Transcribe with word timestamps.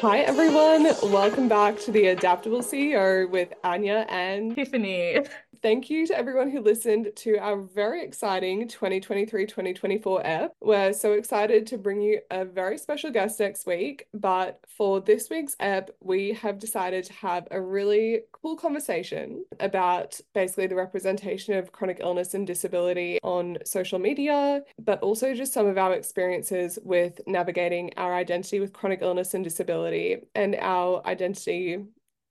Hi, 0.00 0.20
everyone. 0.20 0.84
Welcome 1.12 1.48
back 1.48 1.78
to 1.80 1.92
the 1.92 2.06
Adaptable 2.06 2.60
CEO 2.62 3.28
with 3.28 3.52
Anja 3.62 4.06
and 4.10 4.54
Tiffany. 4.56 5.18
Thank 5.62 5.90
you 5.90 6.08
to 6.08 6.18
everyone 6.18 6.50
who 6.50 6.60
listened 6.60 7.12
to 7.14 7.38
our 7.38 7.56
very 7.56 8.02
exciting 8.02 8.66
2023 8.66 9.46
2024 9.46 10.22
ep. 10.26 10.56
We're 10.60 10.92
so 10.92 11.12
excited 11.12 11.68
to 11.68 11.78
bring 11.78 12.02
you 12.02 12.18
a 12.32 12.44
very 12.44 12.76
special 12.76 13.12
guest 13.12 13.38
next 13.38 13.64
week. 13.64 14.08
But 14.12 14.58
for 14.66 15.00
this 15.00 15.30
week's 15.30 15.54
ep, 15.60 15.90
we 16.00 16.32
have 16.32 16.58
decided 16.58 17.04
to 17.04 17.12
have 17.12 17.46
a 17.52 17.60
really 17.60 18.22
cool 18.32 18.56
conversation 18.56 19.44
about 19.60 20.20
basically 20.34 20.66
the 20.66 20.74
representation 20.74 21.54
of 21.54 21.70
chronic 21.70 21.98
illness 22.00 22.34
and 22.34 22.44
disability 22.44 23.20
on 23.22 23.58
social 23.64 24.00
media, 24.00 24.62
but 24.80 25.00
also 25.00 25.32
just 25.32 25.52
some 25.52 25.68
of 25.68 25.78
our 25.78 25.94
experiences 25.94 26.76
with 26.82 27.20
navigating 27.28 27.92
our 27.96 28.16
identity 28.16 28.58
with 28.58 28.72
chronic 28.72 29.00
illness 29.00 29.32
and 29.32 29.44
disability 29.44 30.26
and 30.34 30.56
our 30.56 31.06
identity 31.06 31.84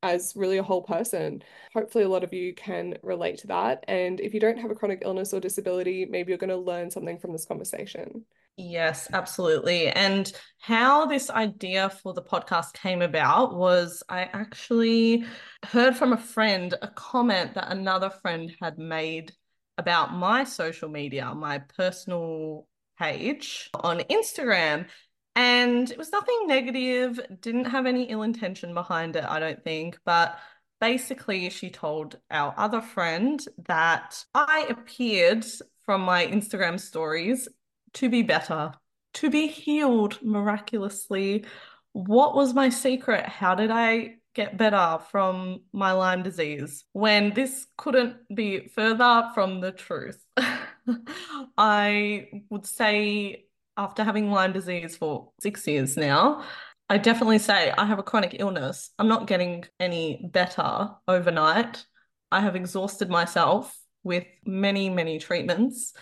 as 0.03 0.33
really 0.35 0.57
a 0.57 0.63
whole 0.63 0.81
person. 0.81 1.43
Hopefully, 1.73 2.03
a 2.03 2.09
lot 2.09 2.23
of 2.23 2.33
you 2.33 2.53
can 2.53 2.97
relate 3.03 3.37
to 3.39 3.47
that. 3.47 3.83
And 3.87 4.19
if 4.19 4.33
you 4.33 4.39
don't 4.39 4.59
have 4.59 4.71
a 4.71 4.75
chronic 4.75 5.01
illness 5.03 5.33
or 5.33 5.39
disability, 5.39 6.05
maybe 6.05 6.31
you're 6.31 6.37
going 6.37 6.49
to 6.49 6.57
learn 6.57 6.89
something 6.89 7.19
from 7.19 7.31
this 7.31 7.45
conversation. 7.45 8.25
Yes, 8.57 9.07
absolutely. 9.13 9.87
And 9.87 10.31
how 10.59 11.05
this 11.05 11.29
idea 11.29 11.89
for 11.89 12.13
the 12.13 12.21
podcast 12.21 12.73
came 12.73 13.01
about 13.01 13.55
was 13.55 14.03
I 14.09 14.29
actually 14.33 15.25
heard 15.65 15.95
from 15.95 16.13
a 16.13 16.17
friend 16.17 16.73
a 16.81 16.87
comment 16.89 17.55
that 17.55 17.71
another 17.71 18.09
friend 18.09 18.53
had 18.61 18.77
made 18.77 19.31
about 19.77 20.13
my 20.13 20.43
social 20.43 20.89
media, 20.89 21.33
my 21.33 21.59
personal 21.59 22.67
page 22.99 23.69
on 23.73 23.99
Instagram. 23.99 24.87
And 25.35 25.89
it 25.89 25.97
was 25.97 26.11
nothing 26.11 26.45
negative, 26.45 27.19
didn't 27.39 27.65
have 27.65 27.85
any 27.85 28.03
ill 28.03 28.23
intention 28.23 28.73
behind 28.73 29.15
it, 29.15 29.23
I 29.23 29.39
don't 29.39 29.63
think. 29.63 29.97
But 30.03 30.37
basically, 30.79 31.49
she 31.49 31.69
told 31.69 32.17
our 32.29 32.53
other 32.57 32.81
friend 32.81 33.43
that 33.67 34.23
I 34.33 34.65
appeared 34.69 35.45
from 35.85 36.01
my 36.01 36.25
Instagram 36.25 36.79
stories 36.79 37.47
to 37.93 38.09
be 38.09 38.23
better, 38.23 38.73
to 39.15 39.29
be 39.29 39.47
healed 39.47 40.19
miraculously. 40.21 41.45
What 41.93 42.35
was 42.35 42.53
my 42.53 42.69
secret? 42.69 43.25
How 43.25 43.55
did 43.55 43.71
I 43.71 44.15
get 44.33 44.57
better 44.57 44.99
from 45.11 45.61
my 45.73 45.91
Lyme 45.91 46.23
disease 46.23 46.85
when 46.93 47.33
this 47.33 47.67
couldn't 47.77 48.15
be 48.33 48.67
further 48.67 49.29
from 49.33 49.61
the 49.61 49.71
truth? 49.71 50.23
I 51.57 52.27
would 52.49 52.65
say 52.65 53.45
after 53.81 54.03
having 54.03 54.29
Lyme 54.29 54.53
disease 54.53 54.95
for 54.95 55.31
six 55.41 55.65
years 55.65 55.97
now, 55.97 56.43
I 56.87 56.99
definitely 56.99 57.39
say 57.39 57.71
I 57.75 57.85
have 57.85 57.97
a 57.97 58.03
chronic 58.03 58.35
illness. 58.37 58.91
I'm 58.99 59.07
not 59.07 59.25
getting 59.25 59.65
any 59.79 60.29
better 60.31 60.89
overnight. 61.07 61.83
I 62.31 62.41
have 62.41 62.55
exhausted 62.55 63.09
myself 63.09 63.75
with 64.03 64.25
many, 64.45 64.89
many 64.89 65.17
treatments. 65.17 65.93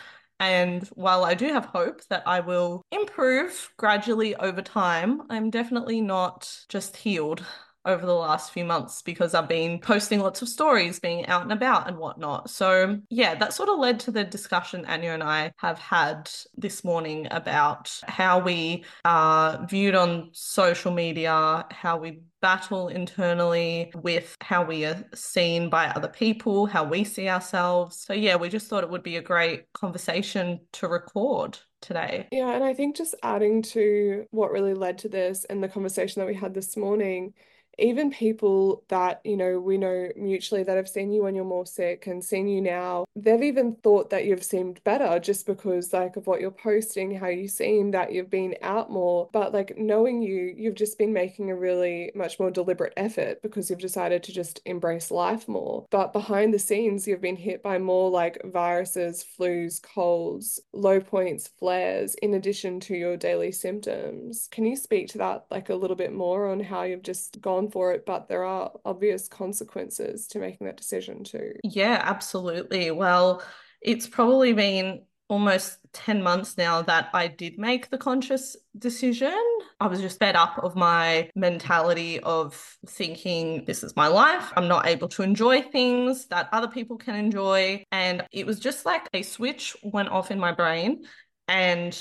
And 0.41 0.85
while 0.89 1.23
I 1.23 1.35
do 1.35 1.47
have 1.47 1.65
hope 1.65 2.01
that 2.09 2.23
I 2.25 2.41
will 2.41 2.81
improve 2.91 3.71
gradually 3.77 4.35
over 4.35 4.61
time, 4.61 5.21
I'm 5.29 5.49
definitely 5.49 6.01
not 6.01 6.53
just 6.67 6.97
healed 6.97 7.45
over 7.85 8.05
the 8.05 8.13
last 8.13 8.51
few 8.51 8.65
months 8.65 9.01
because 9.01 9.33
I've 9.33 9.47
been 9.47 9.79
posting 9.79 10.19
lots 10.19 10.41
of 10.41 10.49
stories, 10.49 10.99
being 10.99 11.25
out 11.27 11.43
and 11.43 11.51
about 11.51 11.87
and 11.87 11.97
whatnot. 11.97 12.49
So, 12.49 12.99
yeah, 13.09 13.35
that 13.35 13.53
sort 13.53 13.69
of 13.69 13.79
led 13.79 13.99
to 14.01 14.11
the 14.11 14.23
discussion 14.23 14.85
Anja 14.85 15.13
and 15.13 15.23
I 15.23 15.51
have 15.57 15.79
had 15.79 16.29
this 16.57 16.83
morning 16.83 17.27
about 17.31 17.99
how 18.07 18.39
we 18.39 18.83
are 19.05 19.65
viewed 19.67 19.95
on 19.95 20.29
social 20.33 20.91
media, 20.91 21.65
how 21.71 21.97
we 21.97 22.21
battle 22.41 22.87
internally 22.87 23.91
with 23.95 24.35
how 24.41 24.63
we 24.63 24.85
are 24.85 25.03
seen 25.13 25.69
by 25.69 25.87
other 25.87 26.07
people, 26.07 26.65
how 26.65 26.83
we 26.83 27.03
see 27.03 27.27
ourselves. 27.27 27.97
So, 27.97 28.13
yeah, 28.13 28.35
we 28.35 28.49
just 28.49 28.67
thought 28.67 28.83
it 28.83 28.89
would 28.89 29.03
be 29.03 29.17
a 29.17 29.21
great 29.21 29.71
conversation 29.73 30.59
to 30.73 30.87
record 30.87 31.59
today. 31.81 32.27
Yeah, 32.31 32.51
and 32.53 32.63
I 32.63 32.73
think 32.73 32.95
just 32.95 33.15
adding 33.23 33.61
to 33.63 34.25
what 34.31 34.51
really 34.51 34.73
led 34.73 34.97
to 34.99 35.09
this 35.09 35.45
and 35.45 35.63
the 35.63 35.69
conversation 35.69 36.19
that 36.19 36.27
we 36.27 36.35
had 36.35 36.53
this 36.53 36.75
morning 36.75 37.33
even 37.79 38.11
people 38.11 38.83
that, 38.89 39.21
you 39.23 39.37
know, 39.37 39.59
we 39.59 39.77
know 39.77 40.09
mutually 40.15 40.63
that 40.63 40.77
have 40.77 40.89
seen 40.89 41.11
you 41.11 41.23
when 41.23 41.35
you're 41.35 41.45
more 41.45 41.65
sick 41.65 42.07
and 42.07 42.23
seen 42.23 42.47
you 42.47 42.61
now, 42.61 43.05
they've 43.15 43.43
even 43.43 43.75
thought 43.75 44.09
that 44.09 44.25
you've 44.25 44.43
seemed 44.43 44.83
better 44.83 45.19
just 45.19 45.45
because, 45.45 45.93
like, 45.93 46.15
of 46.15 46.27
what 46.27 46.41
you're 46.41 46.51
posting, 46.51 47.15
how 47.15 47.27
you 47.27 47.47
seem, 47.47 47.91
that 47.91 48.11
you've 48.11 48.29
been 48.29 48.55
out 48.61 48.91
more. 48.91 49.29
But, 49.31 49.53
like, 49.53 49.77
knowing 49.77 50.21
you, 50.21 50.53
you've 50.55 50.75
just 50.75 50.97
been 50.97 51.13
making 51.13 51.49
a 51.49 51.55
really 51.55 52.11
much 52.15 52.39
more 52.39 52.51
deliberate 52.51 52.93
effort 52.97 53.41
because 53.41 53.69
you've 53.69 53.79
decided 53.79 54.23
to 54.23 54.33
just 54.33 54.61
embrace 54.65 55.11
life 55.11 55.47
more. 55.47 55.85
But 55.89 56.13
behind 56.13 56.53
the 56.53 56.59
scenes, 56.59 57.07
you've 57.07 57.21
been 57.21 57.35
hit 57.35 57.63
by 57.63 57.77
more 57.77 58.09
like 58.09 58.41
viruses, 58.45 59.25
flus, 59.39 59.81
colds, 59.81 60.59
low 60.73 60.99
points, 60.99 61.47
flares, 61.47 62.15
in 62.15 62.33
addition 62.33 62.79
to 62.81 62.95
your 62.95 63.17
daily 63.17 63.51
symptoms. 63.51 64.47
Can 64.51 64.65
you 64.65 64.75
speak 64.75 65.07
to 65.09 65.17
that, 65.19 65.45
like, 65.49 65.69
a 65.69 65.75
little 65.75 65.95
bit 65.95 66.13
more 66.13 66.49
on 66.49 66.59
how 66.59 66.83
you've 66.83 67.03
just 67.03 67.41
gone 67.41 67.68
for 67.69 67.93
it, 67.93 68.05
but 68.05 68.27
there 68.27 68.43
are 68.43 68.71
obvious 68.85 69.27
consequences 69.27 70.27
to 70.27 70.39
making 70.39 70.67
that 70.67 70.77
decision 70.77 71.23
too. 71.23 71.53
Yeah, 71.63 72.01
absolutely. 72.03 72.91
Well, 72.91 73.43
it's 73.81 74.07
probably 74.07 74.53
been 74.53 75.03
almost 75.29 75.77
10 75.93 76.23
months 76.23 76.57
now 76.57 76.81
that 76.81 77.09
I 77.13 77.27
did 77.27 77.59
make 77.59 77.89
the 77.89 77.97
conscious 77.97 78.57
decision. 78.77 79.37
I 79.79 79.87
was 79.87 80.01
just 80.01 80.19
fed 80.19 80.35
up 80.35 80.59
of 80.63 80.75
my 80.75 81.29
mentality 81.35 82.19
of 82.19 82.77
thinking 82.87 83.63
this 83.65 83.83
is 83.83 83.95
my 83.95 84.07
life. 84.07 84.51
I'm 84.55 84.67
not 84.67 84.87
able 84.87 85.07
to 85.09 85.21
enjoy 85.21 85.61
things 85.61 86.25
that 86.27 86.49
other 86.51 86.67
people 86.67 86.97
can 86.97 87.15
enjoy. 87.15 87.83
And 87.91 88.25
it 88.31 88.45
was 88.45 88.59
just 88.59 88.85
like 88.85 89.07
a 89.13 89.21
switch 89.21 89.77
went 89.83 90.09
off 90.09 90.31
in 90.31 90.39
my 90.39 90.51
brain. 90.51 91.03
And 91.47 91.97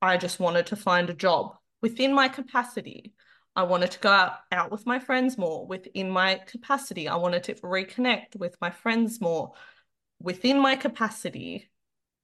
I 0.00 0.16
just 0.16 0.38
wanted 0.38 0.66
to 0.66 0.76
find 0.76 1.10
a 1.10 1.14
job 1.14 1.56
within 1.82 2.14
my 2.14 2.28
capacity 2.28 3.12
I 3.58 3.64
wanted 3.64 3.90
to 3.90 3.98
go 3.98 4.10
out, 4.10 4.34
out 4.52 4.70
with 4.70 4.86
my 4.86 5.00
friends 5.00 5.36
more 5.36 5.66
within 5.66 6.08
my 6.10 6.36
capacity. 6.46 7.08
I 7.08 7.16
wanted 7.16 7.42
to 7.42 7.54
reconnect 7.54 8.36
with 8.36 8.56
my 8.60 8.70
friends 8.70 9.20
more 9.20 9.50
within 10.20 10.60
my 10.60 10.76
capacity. 10.76 11.68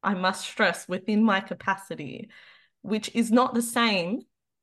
I 0.00 0.15
must 0.15 0.47
stress 0.47 0.87
within 0.87 1.25
my 1.25 1.41
capacity, 1.41 2.31
which 2.83 3.11
is 3.17 3.33
not 3.33 3.53
the 3.53 3.62
same 3.62 4.21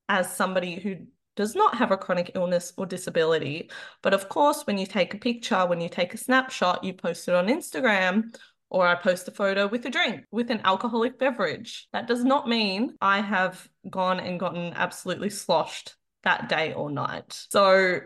as 0.08 0.34
somebody 0.34 0.76
who 0.76 1.08
does 1.36 1.56
not 1.56 1.76
have 1.76 1.92
a 1.92 1.98
chronic 1.98 2.32
illness 2.36 2.72
or 2.78 2.86
disability. 2.86 3.70
But 4.02 4.14
of 4.14 4.30
course, 4.30 4.64
when 4.66 4.78
you 4.78 4.86
take 4.86 5.14
a 5.14 5.18
picture, 5.18 5.66
when 5.66 5.82
you 5.82 5.90
take 5.90 6.14
a 6.14 6.18
snapshot, 6.18 6.86
you 6.86 6.94
post 6.94 7.28
it 7.28 7.36
on 7.36 7.48
Instagram 7.48 8.34
or 8.70 8.88
I 8.88 8.96
post 8.96 9.28
a 9.28 9.32
photo 9.32 9.68
with 9.68 9.86
a 9.88 9.90
drink, 9.90 10.24
with 10.32 10.50
an 10.50 10.62
alcoholic 10.64 11.20
beverage. 11.20 11.90
That 11.92 12.08
does 12.08 12.24
not 12.24 12.48
mean 12.48 12.96
I 13.02 13.20
have 13.20 13.68
gone 13.90 14.22
and 14.22 14.40
gotten 14.40 14.72
absolutely 14.74 15.32
sloshed 15.32 15.98
that 16.24 16.50
day 16.50 16.74
or 16.74 16.90
night. 16.90 17.46
So 17.50 18.00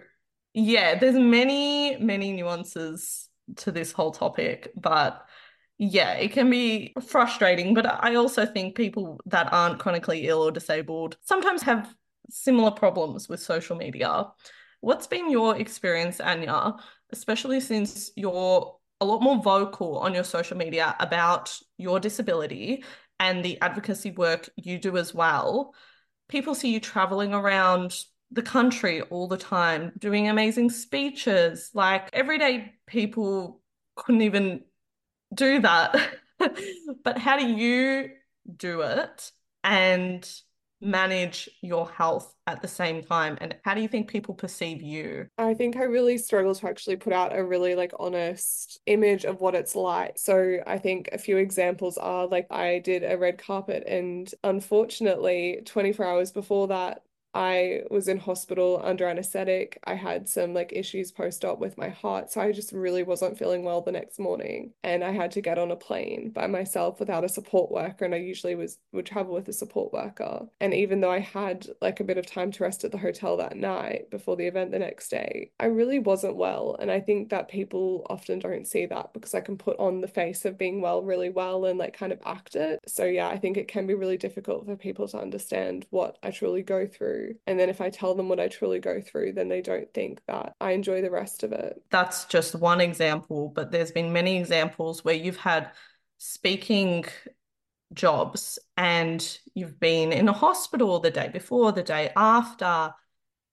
yeah, 0.53 0.97
there's 0.97 1.15
many, 1.15 1.97
many 1.97 2.31
nuances 2.31 3.27
to 3.57 3.71
this 3.71 3.91
whole 3.91 4.11
topic, 4.11 4.71
but 4.75 5.25
yeah, 5.77 6.13
it 6.13 6.31
can 6.31 6.49
be 6.49 6.93
frustrating. 7.05 7.73
But 7.73 7.85
I 7.85 8.15
also 8.15 8.45
think 8.45 8.75
people 8.75 9.19
that 9.25 9.51
aren't 9.51 9.79
chronically 9.79 10.27
ill 10.27 10.43
or 10.43 10.51
disabled 10.51 11.17
sometimes 11.23 11.61
have 11.63 11.93
similar 12.29 12.71
problems 12.71 13.27
with 13.27 13.41
social 13.41 13.75
media. 13.75 14.27
What's 14.79 15.07
been 15.07 15.29
your 15.29 15.57
experience, 15.57 16.19
Anja, 16.19 16.79
especially 17.11 17.59
since 17.59 18.11
you're 18.15 18.77
a 19.01 19.05
lot 19.05 19.21
more 19.21 19.41
vocal 19.41 19.97
on 19.99 20.13
your 20.13 20.23
social 20.23 20.55
media 20.55 20.95
about 20.99 21.57
your 21.77 21.99
disability 21.99 22.83
and 23.19 23.43
the 23.43 23.59
advocacy 23.61 24.11
work 24.11 24.49
you 24.55 24.79
do 24.79 24.95
as 24.97 25.13
well? 25.13 25.73
People 26.27 26.55
see 26.55 26.73
you 26.73 26.79
traveling 26.79 27.33
around 27.33 28.05
the 28.31 28.41
country 28.41 29.01
all 29.03 29.27
the 29.27 29.37
time, 29.37 29.91
doing 29.97 30.27
amazing 30.27 30.69
speeches. 30.69 31.71
Like 31.73 32.09
everyday 32.13 32.73
people 32.87 33.61
couldn't 33.95 34.21
even 34.21 34.63
do 35.33 35.59
that. 35.61 35.95
but 37.03 37.17
how 37.17 37.37
do 37.37 37.47
you 37.47 38.09
do 38.57 38.81
it 38.81 39.31
and 39.63 40.29
manage 40.85 41.49
your 41.61 41.89
health 41.89 42.33
at 42.47 42.61
the 42.61 42.67
same 42.67 43.03
time? 43.03 43.37
And 43.41 43.55
how 43.63 43.73
do 43.73 43.81
you 43.81 43.87
think 43.87 44.07
people 44.07 44.35
perceive 44.35 44.81
you? 44.81 45.27
I 45.37 45.53
think 45.53 45.75
i 45.75 45.83
really 45.83 46.17
struggle 46.17 46.53
to 46.55 46.67
actually 46.67 46.95
put 46.97 47.13
out 47.13 47.35
a 47.35 47.43
really 47.43 47.75
like 47.75 47.91
honest 47.99 48.79
image 48.85 49.25
of 49.25 49.41
what 49.41 49.55
it's 49.55 49.75
like. 49.75 50.17
So 50.17 50.59
i 50.67 50.77
think 50.77 51.09
a 51.11 51.17
few 51.17 51.37
examples 51.37 51.97
are 51.97 52.27
like 52.27 52.47
i 52.51 52.79
did 52.79 53.03
a 53.03 53.17
red 53.17 53.37
carpet 53.37 53.83
and 53.87 54.31
unfortunately 54.43 55.61
24 55.65 56.05
hours 56.05 56.31
before 56.31 56.67
that 56.67 57.01
I 57.35 57.81
was 57.91 58.07
in 58.07 58.17
hospital 58.19 58.81
under 58.83 59.07
anesthetic. 59.07 59.77
I 59.83 59.95
had 59.95 60.29
some 60.29 60.53
like 60.53 60.71
issues 60.73 61.11
post-op 61.11 61.59
with 61.59 61.77
my 61.77 61.89
heart. 61.89 62.31
So 62.31 62.39
I 62.39 62.53
just 62.53 62.71
really 62.71 63.03
wasn't 63.03 63.37
feeling 63.37 63.63
well 63.63 63.81
the 63.81 63.91
next 63.91 64.19
morning. 64.19 64.71
And 64.83 65.03
I 65.03 65.11
had 65.11 65.31
to 65.31 65.41
get 65.41 65.59
on 65.59 65.71
a 65.71 65.75
plane 65.75 66.31
by 66.31 66.47
myself 66.47 66.99
without 66.99 67.25
a 67.25 67.29
support 67.29 67.71
worker. 67.71 68.05
And 68.05 68.15
I 68.15 68.19
usually 68.19 68.55
was 68.55 68.77
would 68.93 69.05
travel 69.05 69.33
with 69.33 69.49
a 69.49 69.53
support 69.53 69.91
worker. 69.91 70.47
And 70.61 70.73
even 70.73 71.01
though 71.01 71.11
I 71.11 71.19
had 71.19 71.67
like 71.81 71.99
a 71.99 72.05
bit 72.05 72.17
of 72.17 72.25
time 72.25 72.51
to 72.53 72.63
rest 72.63 72.85
at 72.85 72.91
the 72.91 72.97
hotel 72.97 73.35
that 73.37 73.57
night 73.57 74.09
before 74.09 74.37
the 74.37 74.47
event 74.47 74.71
the 74.71 74.79
next 74.79 75.09
day, 75.09 75.51
I 75.59 75.65
really 75.65 75.99
wasn't 75.99 76.37
well. 76.37 76.77
And 76.79 76.89
I 76.89 77.01
think 77.01 77.29
that 77.29 77.49
people 77.49 78.05
often 78.09 78.39
don't 78.39 78.65
see 78.65 78.85
that 78.85 79.11
because 79.13 79.33
I 79.33 79.41
can 79.41 79.57
put 79.57 79.77
on 79.77 79.99
the 79.99 80.07
face 80.07 80.45
of 80.45 80.57
being 80.57 80.79
well 80.79 81.01
really 81.01 81.29
well 81.29 81.65
and 81.65 81.77
like 81.77 81.97
kind 81.97 82.13
of 82.13 82.19
act 82.25 82.55
it. 82.55 82.79
So 82.87 83.03
yeah, 83.03 83.27
I 83.27 83.37
think 83.37 83.57
it 83.57 83.67
can 83.67 83.87
be 83.87 83.93
really 83.93 84.17
difficult 84.17 84.65
for 84.65 84.77
people 84.77 85.07
to 85.09 85.19
understand 85.19 85.85
what 85.89 86.17
I 86.23 86.31
truly 86.31 86.61
go 86.63 86.87
through. 86.87 87.24
And 87.47 87.59
then 87.59 87.69
if 87.69 87.81
I 87.81 87.89
tell 87.89 88.15
them 88.15 88.29
what 88.29 88.39
I 88.39 88.47
truly 88.47 88.79
go 88.79 89.01
through, 89.01 89.33
then 89.33 89.49
they 89.49 89.61
don't 89.61 89.91
think 89.93 90.21
that 90.27 90.55
I 90.59 90.71
enjoy 90.71 91.01
the 91.01 91.11
rest 91.11 91.43
of 91.43 91.51
it. 91.51 91.81
That's 91.91 92.25
just 92.25 92.55
one 92.55 92.81
example, 92.81 93.51
but 93.53 93.71
there's 93.71 93.91
been 93.91 94.13
many 94.13 94.37
examples 94.37 95.03
where 95.03 95.15
you've 95.15 95.37
had 95.37 95.71
speaking 96.17 97.05
jobs 97.93 98.59
and 98.77 99.37
you've 99.53 99.79
been 99.79 100.11
in 100.11 100.27
a 100.27 100.33
hospital 100.33 100.99
the 100.99 101.11
day 101.11 101.29
before, 101.29 101.71
the 101.71 101.83
day 101.83 102.11
after, 102.15 102.93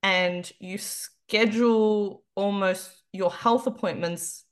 and 0.03 0.51
you 0.59 0.79
schedule 0.79 2.23
almost 2.35 2.91
your 3.13 3.31
health 3.31 3.67
appointments, 3.67 4.45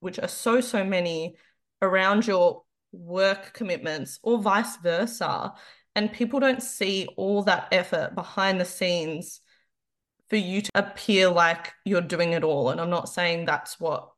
which 0.00 0.18
are 0.18 0.28
so, 0.28 0.60
so 0.60 0.84
many 0.84 1.36
around 1.82 2.26
your 2.26 2.62
work 2.92 3.52
commitments 3.52 4.18
or 4.22 4.38
vice 4.38 4.76
versa. 4.78 5.52
And 5.98 6.12
people 6.12 6.38
don't 6.38 6.62
see 6.62 7.08
all 7.16 7.42
that 7.42 7.66
effort 7.72 8.14
behind 8.14 8.60
the 8.60 8.64
scenes 8.64 9.40
for 10.30 10.36
you 10.36 10.62
to 10.62 10.70
appear 10.76 11.28
like 11.28 11.72
you're 11.84 12.00
doing 12.00 12.34
it 12.34 12.44
all. 12.44 12.70
And 12.70 12.80
I'm 12.80 12.88
not 12.88 13.08
saying 13.08 13.46
that's 13.46 13.80
what 13.80 14.08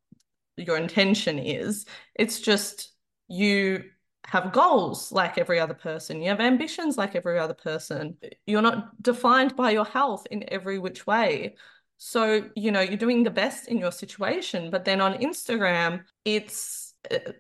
your 0.59 0.77
intention 0.77 1.39
is. 1.39 1.87
It's 2.15 2.39
just 2.39 2.93
you 3.29 3.85
have 4.27 4.53
goals 4.53 5.11
like 5.11 5.39
every 5.39 5.59
other 5.59 5.73
person. 5.73 6.21
You 6.21 6.29
have 6.29 6.41
ambitions 6.41 6.99
like 6.99 7.17
every 7.17 7.39
other 7.39 7.55
person. 7.55 8.19
You're 8.47 8.61
not 8.61 9.03
defined 9.03 9.57
by 9.57 9.71
your 9.71 9.87
health 9.87 10.27
in 10.31 10.45
every 10.53 10.79
which 10.79 11.07
way. 11.07 11.57
So, 11.97 12.51
you 12.57 12.73
know, 12.73 12.83
you're 12.83 12.99
doing 12.99 13.23
the 13.23 13.31
best 13.31 13.69
in 13.69 13.79
your 13.79 13.93
situation. 13.93 14.71
But 14.71 14.85
then 14.85 15.01
on 15.01 15.15
Instagram, 15.15 16.03
it's 16.27 16.93
uh, 17.11 17.33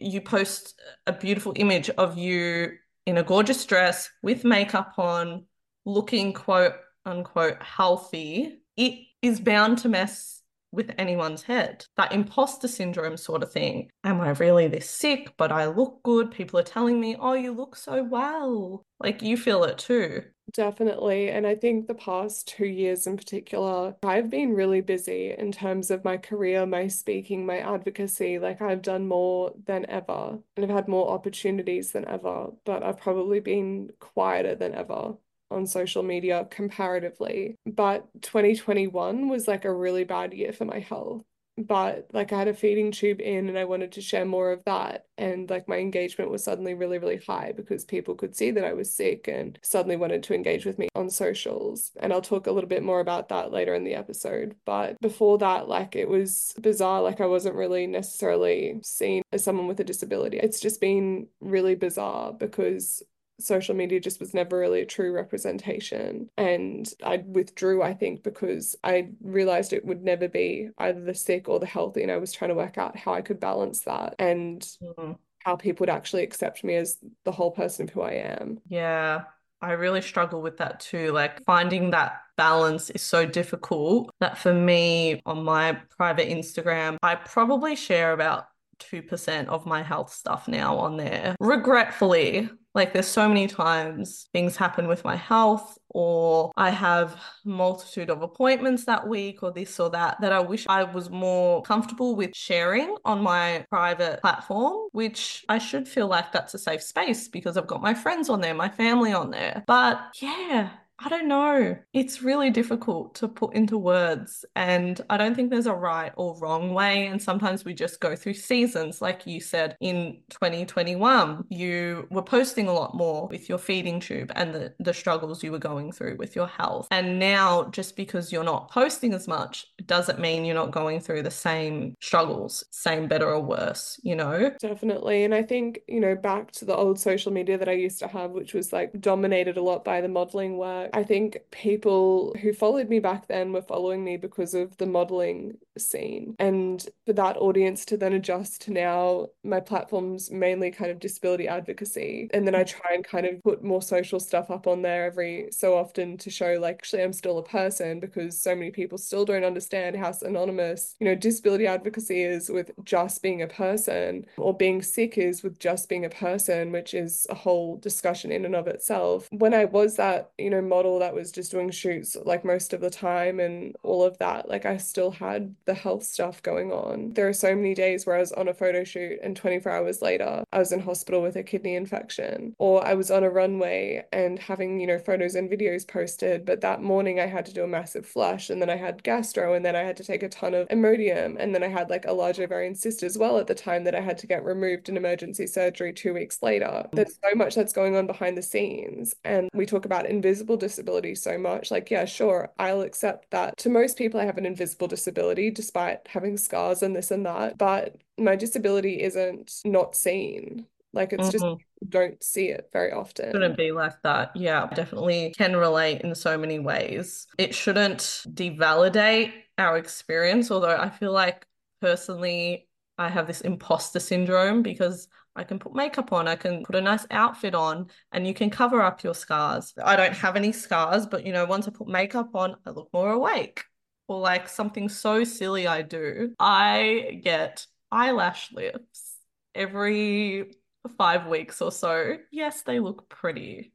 you 0.00 0.22
post 0.22 0.80
a 1.06 1.12
beautiful 1.12 1.52
image 1.56 1.90
of 1.90 2.16
you 2.16 2.78
in 3.06 3.18
a 3.18 3.22
gorgeous 3.22 3.64
dress 3.64 4.10
with 4.22 4.44
makeup 4.44 4.94
on, 4.98 5.44
looking 5.84 6.32
quote 6.32 6.74
unquote 7.04 7.62
healthy. 7.62 8.60
It 8.76 9.00
is 9.20 9.40
bound 9.40 9.78
to 9.78 9.88
mess 9.88 10.42
with 10.72 10.90
anyone's 10.96 11.42
head. 11.42 11.84
That 11.96 12.12
imposter 12.12 12.66
syndrome 12.66 13.16
sort 13.16 13.42
of 13.42 13.52
thing. 13.52 13.90
Am 14.04 14.20
I 14.20 14.30
really 14.30 14.68
this 14.68 14.88
sick, 14.88 15.34
but 15.36 15.52
I 15.52 15.66
look 15.66 16.02
good? 16.02 16.30
People 16.30 16.58
are 16.58 16.64
telling 16.64 16.98
me, 16.98 17.16
oh, 17.18 17.34
you 17.34 17.52
look 17.52 17.76
so 17.76 18.02
well. 18.02 18.84
Like 18.98 19.22
you 19.22 19.36
feel 19.36 19.64
it 19.64 19.78
too. 19.78 20.22
Definitely. 20.54 21.30
And 21.30 21.46
I 21.46 21.54
think 21.54 21.86
the 21.86 21.94
past 21.94 22.46
two 22.46 22.66
years 22.66 23.06
in 23.06 23.16
particular, 23.16 23.96
I've 24.02 24.28
been 24.28 24.52
really 24.52 24.82
busy 24.82 25.32
in 25.32 25.50
terms 25.50 25.90
of 25.90 26.04
my 26.04 26.18
career, 26.18 26.66
my 26.66 26.88
speaking, 26.88 27.46
my 27.46 27.58
advocacy. 27.58 28.38
Like 28.38 28.60
I've 28.60 28.82
done 28.82 29.08
more 29.08 29.52
than 29.64 29.86
ever 29.88 30.38
and 30.56 30.64
I've 30.64 30.70
had 30.70 30.88
more 30.88 31.08
opportunities 31.10 31.92
than 31.92 32.06
ever, 32.06 32.50
but 32.66 32.82
I've 32.82 32.98
probably 32.98 33.40
been 33.40 33.92
quieter 33.98 34.54
than 34.54 34.74
ever 34.74 35.16
on 35.50 35.66
social 35.66 36.02
media 36.02 36.46
comparatively. 36.50 37.56
But 37.66 38.08
2021 38.20 39.28
was 39.28 39.48
like 39.48 39.64
a 39.64 39.72
really 39.72 40.04
bad 40.04 40.34
year 40.34 40.52
for 40.52 40.66
my 40.66 40.80
health. 40.80 41.24
But 41.58 42.08
like 42.12 42.32
I 42.32 42.38
had 42.38 42.48
a 42.48 42.54
feeding 42.54 42.92
tube 42.92 43.20
in 43.20 43.48
and 43.48 43.58
I 43.58 43.64
wanted 43.64 43.92
to 43.92 44.00
share 44.00 44.24
more 44.24 44.52
of 44.52 44.64
that. 44.64 45.06
And 45.18 45.48
like 45.50 45.68
my 45.68 45.78
engagement 45.78 46.30
was 46.30 46.42
suddenly 46.42 46.74
really, 46.74 46.98
really 46.98 47.18
high 47.18 47.52
because 47.54 47.84
people 47.84 48.14
could 48.14 48.34
see 48.34 48.50
that 48.52 48.64
I 48.64 48.72
was 48.72 48.94
sick 48.94 49.28
and 49.28 49.58
suddenly 49.62 49.96
wanted 49.96 50.22
to 50.24 50.34
engage 50.34 50.64
with 50.64 50.78
me 50.78 50.88
on 50.94 51.10
socials. 51.10 51.92
And 52.00 52.12
I'll 52.12 52.22
talk 52.22 52.46
a 52.46 52.52
little 52.52 52.68
bit 52.68 52.82
more 52.82 53.00
about 53.00 53.28
that 53.28 53.52
later 53.52 53.74
in 53.74 53.84
the 53.84 53.94
episode. 53.94 54.56
But 54.64 55.00
before 55.00 55.38
that, 55.38 55.68
like 55.68 55.94
it 55.94 56.08
was 56.08 56.54
bizarre. 56.60 57.02
Like 57.02 57.20
I 57.20 57.26
wasn't 57.26 57.56
really 57.56 57.86
necessarily 57.86 58.80
seen 58.82 59.22
as 59.32 59.44
someone 59.44 59.66
with 59.66 59.80
a 59.80 59.84
disability. 59.84 60.38
It's 60.38 60.60
just 60.60 60.80
been 60.80 61.28
really 61.40 61.74
bizarre 61.74 62.32
because 62.32 63.02
social 63.42 63.74
media 63.74 64.00
just 64.00 64.20
was 64.20 64.34
never 64.34 64.58
really 64.58 64.82
a 64.82 64.86
true 64.86 65.12
representation. 65.12 66.30
And 66.36 66.88
I 67.04 67.18
withdrew, 67.26 67.82
I 67.82 67.94
think, 67.94 68.22
because 68.22 68.76
I 68.84 69.10
realized 69.20 69.72
it 69.72 69.84
would 69.84 70.02
never 70.02 70.28
be 70.28 70.70
either 70.78 71.00
the 71.00 71.14
sick 71.14 71.48
or 71.48 71.60
the 71.60 71.66
healthy. 71.66 72.02
And 72.02 72.12
I 72.12 72.18
was 72.18 72.32
trying 72.32 72.50
to 72.50 72.54
work 72.54 72.78
out 72.78 72.96
how 72.96 73.14
I 73.14 73.22
could 73.22 73.40
balance 73.40 73.80
that 73.80 74.14
and 74.18 74.60
mm-hmm. 74.82 75.12
how 75.40 75.56
people 75.56 75.84
would 75.84 75.90
actually 75.94 76.22
accept 76.22 76.64
me 76.64 76.76
as 76.76 76.98
the 77.24 77.32
whole 77.32 77.50
person 77.50 77.88
of 77.88 77.90
who 77.90 78.02
I 78.02 78.12
am. 78.12 78.60
Yeah. 78.68 79.22
I 79.60 79.72
really 79.72 80.02
struggle 80.02 80.42
with 80.42 80.56
that 80.56 80.80
too. 80.80 81.12
Like 81.12 81.44
finding 81.44 81.90
that 81.90 82.22
balance 82.36 82.90
is 82.90 83.02
so 83.02 83.24
difficult 83.24 84.10
that 84.18 84.36
for 84.36 84.52
me 84.52 85.22
on 85.24 85.44
my 85.44 85.74
private 85.96 86.28
Instagram, 86.28 86.96
I 87.02 87.14
probably 87.14 87.76
share 87.76 88.12
about 88.12 88.46
2% 88.80 89.46
of 89.46 89.64
my 89.64 89.82
health 89.82 90.12
stuff 90.12 90.48
now 90.48 90.76
on 90.76 90.96
there. 90.96 91.36
Regretfully, 91.38 92.50
like 92.74 92.92
there's 92.92 93.06
so 93.06 93.28
many 93.28 93.46
times 93.46 94.28
things 94.32 94.56
happen 94.56 94.88
with 94.88 95.04
my 95.04 95.16
health 95.16 95.78
or 95.90 96.52
I 96.56 96.70
have 96.70 97.20
multitude 97.44 98.08
of 98.08 98.22
appointments 98.22 98.86
that 98.86 99.06
week 99.06 99.42
or 99.42 99.52
this 99.52 99.78
or 99.78 99.90
that 99.90 100.20
that 100.20 100.32
I 100.32 100.40
wish 100.40 100.66
I 100.66 100.84
was 100.84 101.10
more 101.10 101.62
comfortable 101.62 102.16
with 102.16 102.34
sharing 102.34 102.96
on 103.04 103.22
my 103.22 103.66
private 103.68 104.20
platform, 104.22 104.88
which 104.92 105.44
I 105.48 105.58
should 105.58 105.86
feel 105.86 106.06
like 106.06 106.32
that's 106.32 106.54
a 106.54 106.58
safe 106.58 106.82
space 106.82 107.28
because 107.28 107.56
I've 107.56 107.66
got 107.66 107.82
my 107.82 107.94
friends 107.94 108.30
on 108.30 108.40
there, 108.40 108.54
my 108.54 108.70
family 108.70 109.12
on 109.12 109.30
there. 109.30 109.62
But 109.66 110.00
yeah, 110.20 110.70
I 111.04 111.08
don't 111.08 111.26
know. 111.26 111.76
It's 111.92 112.22
really 112.22 112.50
difficult 112.50 113.16
to 113.16 113.28
put 113.28 113.54
into 113.54 113.76
words. 113.76 114.44
And 114.54 115.00
I 115.10 115.16
don't 115.16 115.34
think 115.34 115.50
there's 115.50 115.66
a 115.66 115.74
right 115.74 116.12
or 116.16 116.38
wrong 116.38 116.74
way. 116.74 117.06
And 117.06 117.20
sometimes 117.20 117.64
we 117.64 117.74
just 117.74 118.00
go 118.00 118.14
through 118.14 118.34
seasons. 118.34 119.02
Like 119.02 119.26
you 119.26 119.40
said 119.40 119.76
in 119.80 120.20
2021, 120.30 121.44
you 121.50 122.06
were 122.10 122.22
posting 122.22 122.68
a 122.68 122.72
lot 122.72 122.94
more 122.94 123.26
with 123.26 123.48
your 123.48 123.58
feeding 123.58 123.98
tube 123.98 124.30
and 124.36 124.54
the, 124.54 124.74
the 124.78 124.94
struggles 124.94 125.42
you 125.42 125.50
were 125.50 125.58
going 125.58 125.90
through 125.90 126.16
with 126.18 126.36
your 126.36 126.46
health. 126.46 126.86
And 126.92 127.18
now, 127.18 127.64
just 127.70 127.96
because 127.96 128.30
you're 128.30 128.44
not 128.44 128.70
posting 128.70 129.12
as 129.12 129.26
much, 129.26 129.66
doesn't 129.86 130.20
mean 130.20 130.44
you're 130.44 130.54
not 130.54 130.70
going 130.70 131.00
through 131.00 131.22
the 131.22 131.30
same 131.30 131.96
struggles, 132.00 132.64
same 132.70 133.08
better 133.08 133.28
or 133.28 133.40
worse, 133.40 133.98
you 134.04 134.14
know? 134.14 134.52
Definitely. 134.60 135.24
And 135.24 135.34
I 135.34 135.42
think, 135.42 135.80
you 135.88 136.00
know, 136.00 136.14
back 136.14 136.52
to 136.52 136.64
the 136.64 136.76
old 136.76 137.00
social 137.00 137.32
media 137.32 137.58
that 137.58 137.68
I 137.68 137.72
used 137.72 137.98
to 137.98 138.08
have, 138.08 138.30
which 138.30 138.54
was 138.54 138.72
like 138.72 138.92
dominated 139.00 139.56
a 139.56 139.62
lot 139.62 139.84
by 139.84 140.00
the 140.00 140.08
modeling 140.08 140.58
work 140.58 140.91
I 140.92 141.02
think 141.02 141.38
people 141.50 142.34
who 142.40 142.52
followed 142.52 142.88
me 142.88 142.98
back 142.98 143.26
then 143.26 143.52
were 143.52 143.62
following 143.62 144.04
me 144.04 144.16
because 144.16 144.54
of 144.54 144.76
the 144.76 144.86
modeling 144.86 145.58
scene. 145.78 146.36
And 146.38 146.86
for 147.06 147.12
that 147.14 147.36
audience 147.36 147.84
to 147.86 147.96
then 147.96 148.12
adjust 148.12 148.62
to 148.62 148.72
now, 148.72 149.28
my 149.42 149.60
platform's 149.60 150.30
mainly 150.30 150.70
kind 150.70 150.90
of 150.90 151.00
disability 151.00 151.48
advocacy. 151.48 152.28
And 152.32 152.46
then 152.46 152.54
I 152.54 152.64
try 152.64 152.94
and 152.94 153.04
kind 153.04 153.26
of 153.26 153.42
put 153.42 153.64
more 153.64 153.82
social 153.82 154.20
stuff 154.20 154.50
up 154.50 154.66
on 154.66 154.82
there 154.82 155.06
every 155.06 155.48
so 155.50 155.76
often 155.76 156.16
to 156.18 156.30
show, 156.30 156.58
like, 156.60 156.76
actually, 156.76 157.02
I'm 157.02 157.12
still 157.12 157.38
a 157.38 157.42
person 157.42 158.00
because 158.00 158.40
so 158.40 158.54
many 158.54 158.70
people 158.70 158.98
still 158.98 159.24
don't 159.24 159.44
understand 159.44 159.96
how 159.96 160.12
anonymous, 160.22 160.94
you 161.00 161.06
know, 161.06 161.14
disability 161.14 161.66
advocacy 161.66 162.22
is 162.22 162.50
with 162.50 162.70
just 162.84 163.22
being 163.22 163.42
a 163.42 163.46
person, 163.46 164.26
or 164.36 164.56
being 164.56 164.82
sick 164.82 165.16
is 165.16 165.42
with 165.42 165.58
just 165.58 165.88
being 165.88 166.04
a 166.04 166.10
person, 166.10 166.72
which 166.72 166.92
is 166.94 167.26
a 167.30 167.34
whole 167.34 167.76
discussion 167.78 168.30
in 168.30 168.44
and 168.44 168.54
of 168.54 168.66
itself. 168.66 169.28
When 169.30 169.54
I 169.54 169.64
was 169.64 169.96
that, 169.96 170.32
you 170.38 170.50
know, 170.50 170.60
model 170.72 170.98
that 171.00 171.14
was 171.14 171.30
just 171.30 171.50
doing 171.50 171.70
shoots 171.70 172.16
like 172.24 172.46
most 172.46 172.72
of 172.72 172.80
the 172.80 172.88
time 172.88 173.38
and 173.40 173.76
all 173.82 174.02
of 174.02 174.16
that, 174.18 174.48
like 174.48 174.64
I 174.64 174.78
still 174.78 175.10
had 175.10 175.54
the 175.66 175.74
health 175.74 176.02
stuff 176.02 176.42
going 176.42 176.72
on. 176.72 177.12
There 177.12 177.28
are 177.28 177.34
so 177.34 177.54
many 177.54 177.74
days 177.74 178.06
where 178.06 178.16
I 178.16 178.20
was 178.20 178.32
on 178.32 178.48
a 178.48 178.54
photo 178.54 178.82
shoot 178.82 179.18
and 179.22 179.36
24 179.36 179.70
hours 179.70 180.00
later 180.00 180.44
I 180.50 180.58
was 180.58 180.72
in 180.72 180.80
hospital 180.80 181.20
with 181.20 181.36
a 181.36 181.42
kidney 181.42 181.74
infection, 181.74 182.54
or 182.58 182.86
I 182.86 182.94
was 182.94 183.10
on 183.10 183.22
a 183.22 183.28
runway 183.28 184.04
and 184.12 184.38
having, 184.38 184.80
you 184.80 184.86
know, 184.86 184.98
photos 184.98 185.34
and 185.34 185.50
videos 185.50 185.86
posted, 185.86 186.46
but 186.46 186.62
that 186.62 186.82
morning 186.82 187.20
I 187.20 187.26
had 187.26 187.44
to 187.46 187.52
do 187.52 187.64
a 187.64 187.68
massive 187.68 188.06
flush 188.06 188.48
and 188.48 188.62
then 188.62 188.70
I 188.70 188.76
had 188.76 189.02
gastro 189.02 189.52
and 189.52 189.64
then 189.66 189.76
I 189.76 189.82
had 189.82 189.98
to 189.98 190.04
take 190.04 190.22
a 190.22 190.28
ton 190.30 190.54
of 190.54 190.68
Imodium 190.68 191.36
and 191.38 191.54
then 191.54 191.62
I 191.62 191.68
had 191.68 191.90
like 191.90 192.06
a 192.06 192.12
large 192.12 192.40
ovarian 192.40 192.74
cyst 192.74 193.02
as 193.02 193.18
well 193.18 193.38
at 193.38 193.46
the 193.46 193.54
time 193.54 193.84
that 193.84 193.94
I 193.94 194.00
had 194.00 194.16
to 194.18 194.26
get 194.26 194.42
removed 194.42 194.88
in 194.88 194.96
emergency 194.96 195.46
surgery 195.46 195.92
two 195.92 196.14
weeks 196.14 196.42
later. 196.42 196.88
There's 196.92 197.18
so 197.22 197.34
much 197.34 197.54
that's 197.54 197.74
going 197.74 197.94
on 197.94 198.06
behind 198.06 198.38
the 198.38 198.42
scenes 198.42 199.14
and 199.24 199.50
we 199.52 199.66
talk 199.66 199.84
about 199.84 200.06
invisible 200.06 200.56
disability 200.62 201.14
so 201.14 201.36
much. 201.36 201.70
Like, 201.70 201.90
yeah, 201.90 202.04
sure, 202.04 202.50
I'll 202.58 202.80
accept 202.82 203.30
that. 203.30 203.56
To 203.58 203.68
most 203.68 203.98
people, 203.98 204.20
I 204.20 204.24
have 204.24 204.38
an 204.38 204.46
invisible 204.46 204.88
disability 204.88 205.50
despite 205.50 206.08
having 206.08 206.36
scars 206.36 206.82
and 206.82 206.96
this 206.96 207.10
and 207.10 207.26
that, 207.26 207.58
but 207.58 207.96
my 208.18 208.36
disability 208.36 209.02
isn't 209.02 209.60
not 209.64 209.94
seen. 209.94 210.66
Like, 210.94 211.12
it's 211.12 211.28
mm-hmm. 211.28 211.30
just 211.30 211.44
don't 211.88 212.22
see 212.22 212.48
it 212.48 212.68
very 212.72 212.92
often. 212.92 213.28
It 213.28 213.32
shouldn't 213.32 213.56
be 213.56 213.72
like 213.72 214.00
that. 214.02 214.30
Yeah, 214.34 214.68
definitely 214.74 215.34
can 215.36 215.56
relate 215.56 216.02
in 216.02 216.14
so 216.14 216.38
many 216.38 216.58
ways. 216.58 217.26
It 217.38 217.54
shouldn't 217.54 218.24
devalidate 218.28 219.32
our 219.58 219.78
experience, 219.78 220.50
although 220.50 220.76
I 220.76 220.90
feel 220.90 221.12
like 221.12 221.46
personally, 221.80 222.68
I 222.98 223.08
have 223.08 223.26
this 223.26 223.40
imposter 223.40 224.00
syndrome 224.00 224.62
because 224.62 225.08
I 225.34 225.44
can 225.44 225.58
put 225.58 225.74
makeup 225.74 226.12
on, 226.12 226.28
I 226.28 226.36
can 226.36 226.64
put 226.64 226.76
a 226.76 226.80
nice 226.80 227.06
outfit 227.10 227.54
on, 227.54 227.88
and 228.12 228.26
you 228.26 228.34
can 228.34 228.50
cover 228.50 228.82
up 228.82 229.02
your 229.02 229.14
scars. 229.14 229.72
I 229.82 229.96
don't 229.96 230.14
have 230.14 230.36
any 230.36 230.52
scars, 230.52 231.06
but 231.06 231.24
you 231.24 231.32
know, 231.32 231.46
once 231.46 231.66
I 231.66 231.70
put 231.70 231.88
makeup 231.88 232.34
on, 232.34 232.56
I 232.66 232.70
look 232.70 232.90
more 232.92 233.12
awake. 233.12 233.64
Or 234.08 234.20
like 234.20 234.48
something 234.48 234.88
so 234.88 235.24
silly 235.24 235.66
I 235.66 235.82
do, 235.82 236.34
I 236.38 237.20
get 237.22 237.66
eyelash 237.90 238.52
lifts 238.52 239.16
every 239.54 240.52
five 240.98 241.26
weeks 241.26 241.62
or 241.62 241.72
so. 241.72 242.16
Yes, 242.30 242.62
they 242.62 242.80
look 242.80 243.08
pretty, 243.08 243.72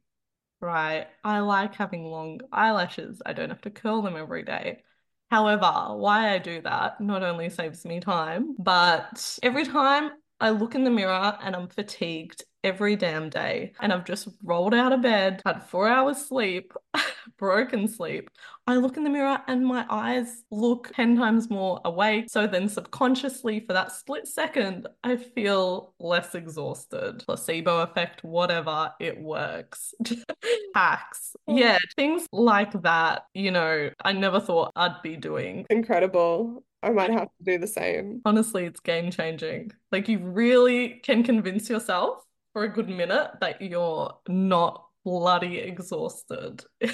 right? 0.60 1.06
I 1.24 1.40
like 1.40 1.74
having 1.74 2.04
long 2.04 2.40
eyelashes. 2.52 3.22
I 3.24 3.32
don't 3.32 3.48
have 3.48 3.62
to 3.62 3.70
curl 3.70 4.02
them 4.02 4.16
every 4.16 4.44
day. 4.44 4.82
However, 5.30 5.96
why 5.96 6.34
I 6.34 6.38
do 6.38 6.60
that 6.62 7.00
not 7.00 7.22
only 7.22 7.50
saves 7.50 7.84
me 7.84 8.00
time, 8.00 8.54
but 8.58 9.38
every 9.42 9.64
time 9.64 10.10
I 10.40 10.50
look 10.50 10.74
in 10.74 10.84
the 10.84 10.90
mirror 10.90 11.36
and 11.42 11.56
I'm 11.56 11.68
fatigued 11.68 12.44
every 12.64 12.96
damn 12.96 13.28
day 13.28 13.72
and 13.80 13.92
I've 13.92 14.04
just 14.04 14.28
rolled 14.42 14.74
out 14.74 14.92
of 14.92 15.02
bed, 15.02 15.42
had 15.44 15.62
four 15.62 15.88
hours 15.88 16.18
sleep, 16.18 16.72
broken 17.38 17.88
sleep. 17.88 18.30
I 18.66 18.76
look 18.76 18.96
in 18.96 19.04
the 19.04 19.10
mirror 19.10 19.40
and 19.46 19.64
my 19.64 19.86
eyes 19.88 20.44
look 20.50 20.92
10 20.94 21.16
times 21.16 21.48
more 21.48 21.80
awake. 21.84 22.26
So 22.28 22.46
then 22.46 22.68
subconsciously 22.68 23.60
for 23.60 23.72
that 23.72 23.92
split 23.92 24.26
second, 24.26 24.88
I 25.02 25.16
feel 25.16 25.94
less 25.98 26.34
exhausted. 26.34 27.22
Placebo 27.26 27.82
effect, 27.82 28.24
whatever, 28.24 28.92
it 29.00 29.18
works. 29.20 29.94
Hacks. 30.74 31.34
Yeah, 31.46 31.78
oh. 31.80 31.88
things 31.96 32.26
like 32.32 32.82
that, 32.82 33.24
you 33.34 33.50
know, 33.50 33.90
I 34.04 34.12
never 34.12 34.40
thought 34.40 34.72
I'd 34.76 35.00
be 35.02 35.16
doing. 35.16 35.64
Incredible. 35.70 36.62
I 36.82 36.90
might 36.90 37.10
have 37.10 37.28
to 37.38 37.44
do 37.44 37.58
the 37.58 37.66
same. 37.66 38.20
Honestly, 38.24 38.64
it's 38.64 38.78
game 38.80 39.10
changing. 39.10 39.72
Like 39.90 40.08
you 40.08 40.18
really 40.18 41.00
can 41.02 41.24
convince 41.24 41.68
yourself 41.68 42.24
for 42.52 42.64
a 42.64 42.68
good 42.68 42.88
minute 42.88 43.30
that 43.40 43.60
you're 43.62 44.14
not 44.28 44.84
bloody 45.04 45.58
exhausted. 45.58 46.64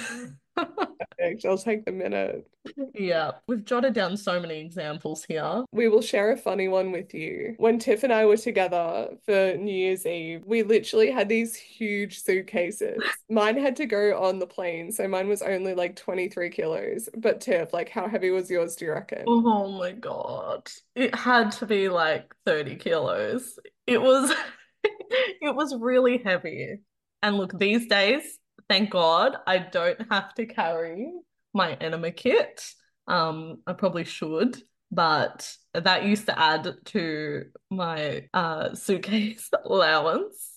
I'll 0.57 1.57
take 1.57 1.85
the 1.85 1.91
minute. 1.91 2.47
Yeah, 2.93 3.31
we've 3.47 3.65
jotted 3.65 3.93
down 3.93 4.15
so 4.15 4.39
many 4.39 4.59
examples 4.59 5.25
here. 5.27 5.65
We 5.71 5.87
will 5.87 6.01
share 6.01 6.31
a 6.31 6.37
funny 6.37 6.67
one 6.67 6.91
with 6.91 7.13
you. 7.13 7.55
When 7.57 7.79
Tiff 7.79 8.03
and 8.03 8.13
I 8.13 8.25
were 8.25 8.37
together 8.37 9.09
for 9.25 9.55
New 9.57 9.73
Year's 9.73 10.05
Eve, 10.05 10.43
we 10.45 10.63
literally 10.63 11.11
had 11.11 11.27
these 11.27 11.55
huge 11.55 12.21
suitcases. 12.21 13.01
mine 13.29 13.57
had 13.57 13.75
to 13.77 13.85
go 13.85 14.21
on 14.21 14.39
the 14.39 14.47
plane, 14.47 14.91
so 14.91 15.07
mine 15.07 15.27
was 15.27 15.41
only 15.41 15.73
like 15.73 15.95
23 15.95 16.49
kilos. 16.49 17.09
But 17.17 17.41
Tiff, 17.41 17.73
like, 17.73 17.89
how 17.89 18.07
heavy 18.07 18.31
was 18.31 18.49
yours, 18.49 18.75
do 18.75 18.85
you 18.85 18.91
reckon? 18.91 19.23
Oh 19.27 19.71
my 19.77 19.91
God. 19.91 20.69
It 20.95 21.13
had 21.15 21.51
to 21.53 21.65
be 21.65 21.89
like 21.89 22.33
30 22.45 22.75
kilos. 22.77 23.59
It 23.87 24.01
was. 24.01 24.33
it 25.41 25.55
was 25.55 25.75
really 25.79 26.17
heavy. 26.17 26.79
And 27.21 27.37
look, 27.37 27.57
these 27.57 27.87
days, 27.87 28.37
thank 28.69 28.91
God, 28.91 29.35
I 29.47 29.57
don't 29.59 29.99
have 30.11 30.33
to 30.35 30.45
carry 30.45 31.11
my 31.53 31.73
enema 31.73 32.11
kit. 32.11 32.65
Um, 33.07 33.61
I 33.65 33.73
probably 33.73 34.03
should, 34.03 34.61
but 34.91 35.51
that 35.73 36.03
used 36.03 36.25
to 36.27 36.39
add 36.39 36.73
to 36.85 37.45
my 37.69 38.27
uh, 38.33 38.73
suitcase 38.75 39.49
allowance. 39.65 40.51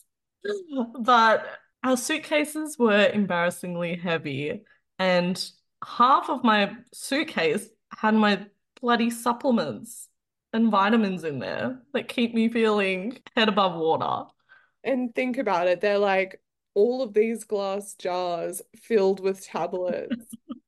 But 1.00 1.46
our 1.84 1.96
suitcases 1.96 2.76
were 2.78 3.08
embarrassingly 3.12 3.96
heavy, 3.96 4.62
and 4.98 5.50
half 5.84 6.28
of 6.30 6.42
my 6.42 6.72
suitcase 6.92 7.68
had 7.96 8.14
my 8.14 8.46
bloody 8.80 9.10
supplements 9.10 10.07
and 10.52 10.70
vitamins 10.70 11.24
in 11.24 11.38
there 11.38 11.80
that 11.92 12.08
keep 12.08 12.34
me 12.34 12.48
feeling 12.48 13.18
head 13.36 13.48
above 13.48 13.78
water. 13.78 14.30
And 14.84 15.14
think 15.14 15.38
about 15.38 15.66
it, 15.68 15.80
they're 15.80 15.98
like 15.98 16.40
all 16.74 17.02
of 17.02 17.12
these 17.12 17.44
glass 17.44 17.94
jars 17.94 18.62
filled 18.76 19.20
with 19.20 19.44
tablets. 19.44 20.14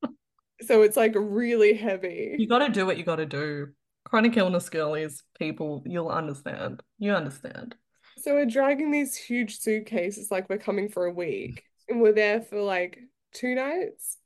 so 0.63 0.83
it's 0.83 0.97
like 0.97 1.13
really 1.15 1.75
heavy. 1.75 2.35
You 2.39 2.49
got 2.49 2.67
to 2.67 2.69
do 2.69 2.85
what 2.85 2.99
you 2.99 3.05
got 3.05 3.17
to 3.17 3.27
do. 3.27 3.69
Chronic 4.05 4.37
illness 4.37 4.69
girlies, 4.69 5.23
people, 5.39 5.83
you'll 5.87 6.09
understand. 6.09 6.83
You 6.99 7.13
understand. 7.13 7.75
So 8.19 8.35
we're 8.35 8.47
dragging 8.47 8.91
these 8.91 9.17
huge 9.17 9.61
suitcases 9.61 10.31
like 10.31 10.49
we're 10.51 10.59
coming 10.59 10.89
for 10.89 11.07
a 11.07 11.13
week 11.13 11.63
and 11.89 12.01
we're 12.01 12.13
there 12.13 12.43
for 12.43 12.61
like 12.61 12.99
two 13.33 13.55
nights, 13.55 14.19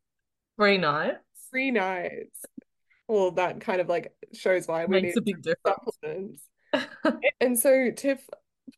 three 0.56 0.78
nights, 0.78 1.18
three 1.50 1.70
nights. 1.70 2.44
Well, 3.08 3.32
that 3.32 3.60
kind 3.60 3.80
of 3.80 3.88
like 3.88 4.14
shows 4.32 4.66
why 4.66 4.86
we 4.86 5.00
Makes 5.00 5.16
need 5.16 5.18
a 5.18 5.22
big 5.22 5.42
difference. 5.42 6.42
and 7.40 7.58
so 7.58 7.90
Tiff 7.90 8.28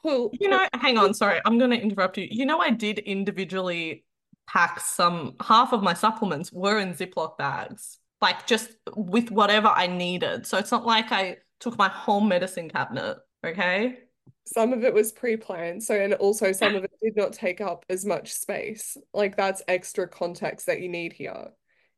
well, 0.02 0.30
you 0.38 0.49
know, 0.49 0.66
hang 0.75 0.99
on, 0.99 1.14
sorry, 1.14 1.40
I'm 1.45 1.59
going 1.59 1.71
to 1.71 1.80
interrupt 1.80 2.18
you. 2.18 2.28
You 2.30 2.47
know, 2.47 2.61
I 2.61 2.71
did 2.71 2.99
individually 3.00 4.04
pack 4.47 4.80
some, 4.80 5.35
half 5.40 5.73
of 5.73 5.83
my 5.83 5.95
supplements 5.95 6.52
were 6.52 6.78
in 6.78 6.95
Ziploc 6.95 7.37
bags, 7.38 7.99
like 8.21 8.47
just 8.47 8.71
with 8.97 9.30
whatever 9.30 9.68
I 9.68 9.87
needed. 9.87 10.47
So 10.47 10.59
it's 10.59 10.71
not 10.71 10.87
like 10.87 11.12
I 11.12 11.38
took 11.61 11.76
my 11.78 11.88
whole 11.88 12.21
medicine 12.21 12.68
cabinet, 12.68 13.18
okay? 13.45 13.99
Some 14.45 14.73
of 14.73 14.85
it 14.85 14.95
was 14.95 15.12
pre 15.12 15.37
planned. 15.37 15.83
So, 15.83 15.95
and 15.95 16.14
also 16.14 16.52
some 16.52 16.76
of 16.76 16.85
it 16.85 16.92
did 17.02 17.16
not 17.16 17.33
take 17.33 17.61
up 17.61 17.85
as 17.88 18.04
much 18.04 18.33
space. 18.33 18.97
Like, 19.12 19.37
that's 19.37 19.62
extra 19.66 20.06
context 20.06 20.66
that 20.66 20.80
you 20.80 20.88
need 20.88 21.12
here. 21.12 21.49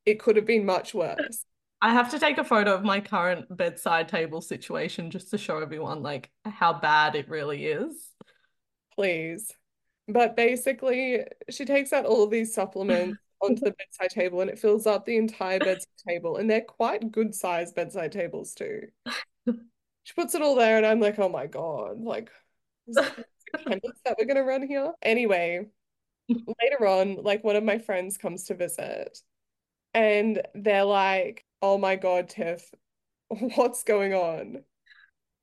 It 0.06 0.20
could 0.20 0.37
have 0.37 0.47
been 0.47 0.64
much 0.64 0.94
worse. 0.94 1.44
I 1.80 1.92
have 1.92 2.11
to 2.11 2.18
take 2.18 2.38
a 2.38 2.44
photo 2.44 2.75
of 2.75 2.82
my 2.82 3.00
current 3.00 3.56
bedside 3.56 4.08
table 4.08 4.40
situation 4.40 5.11
just 5.11 5.30
to 5.30 5.38
show 5.38 5.58
everyone 5.58 6.02
like 6.02 6.30
how 6.44 6.73
bad 6.73 7.14
it 7.14 7.28
really 7.28 7.66
is. 7.66 8.11
Please. 8.94 9.52
But 10.08 10.35
basically, 10.35 11.25
she 11.50 11.64
takes 11.64 11.92
out 11.92 12.04
all 12.04 12.25
of 12.25 12.30
these 12.30 12.52
supplements 12.52 13.18
onto 13.40 13.61
the 13.61 13.73
bedside 13.78 14.11
table 14.11 14.40
and 14.40 14.50
it 14.50 14.58
fills 14.58 14.87
up 14.87 15.04
the 15.04 15.16
entire 15.16 15.61
bedside 15.61 15.87
table. 16.08 16.37
And 16.37 16.50
they're 16.50 16.62
quite 16.62 17.12
good 17.12 17.35
sized 17.35 17.76
bedside 17.76 18.11
tables 18.11 18.54
too. 18.54 18.88
she 19.47 20.14
puts 20.16 20.35
it 20.35 20.42
all 20.42 20.56
there 20.56 20.78
and 20.78 20.87
I'm 20.87 21.00
like, 21.00 21.18
oh 21.20 21.28
my 21.28 21.47
God, 21.47 22.00
like 22.00 22.30
that 22.88 24.16
we're 24.18 24.26
gonna 24.26 24.42
run 24.42 24.66
here. 24.66 24.92
Anyway, 25.02 25.66
later 26.28 26.87
on, 26.87 27.23
like 27.23 27.44
one 27.44 27.56
of 27.56 27.62
my 27.62 27.78
friends 27.78 28.18
comes 28.18 28.44
to 28.44 28.54
visit 28.54 29.16
and 29.94 30.42
they're 30.54 30.85
like, 30.85 31.44
oh 31.62 31.78
my 31.78 31.96
God, 31.96 32.28
Tiff, 32.28 32.70
what's 33.28 33.84
going 33.84 34.14
on? 34.14 34.64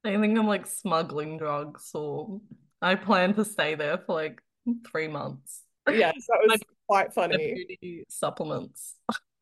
I 0.04 0.18
think 0.18 0.38
I'm 0.38 0.48
like 0.48 0.68
smuggling 0.68 1.38
drugs 1.38 1.90
or 1.94 2.40
I 2.82 2.96
plan 2.96 3.34
to 3.36 3.46
stay 3.46 3.76
there 3.76 3.98
for 3.98 4.14
like 4.14 4.42
three 4.92 5.08
months. 5.08 5.64
Yes, 5.90 6.14
that 6.28 6.48
was 6.48 6.60
quite 6.88 7.14
funny. 7.14 8.04
Supplements. 8.10 8.96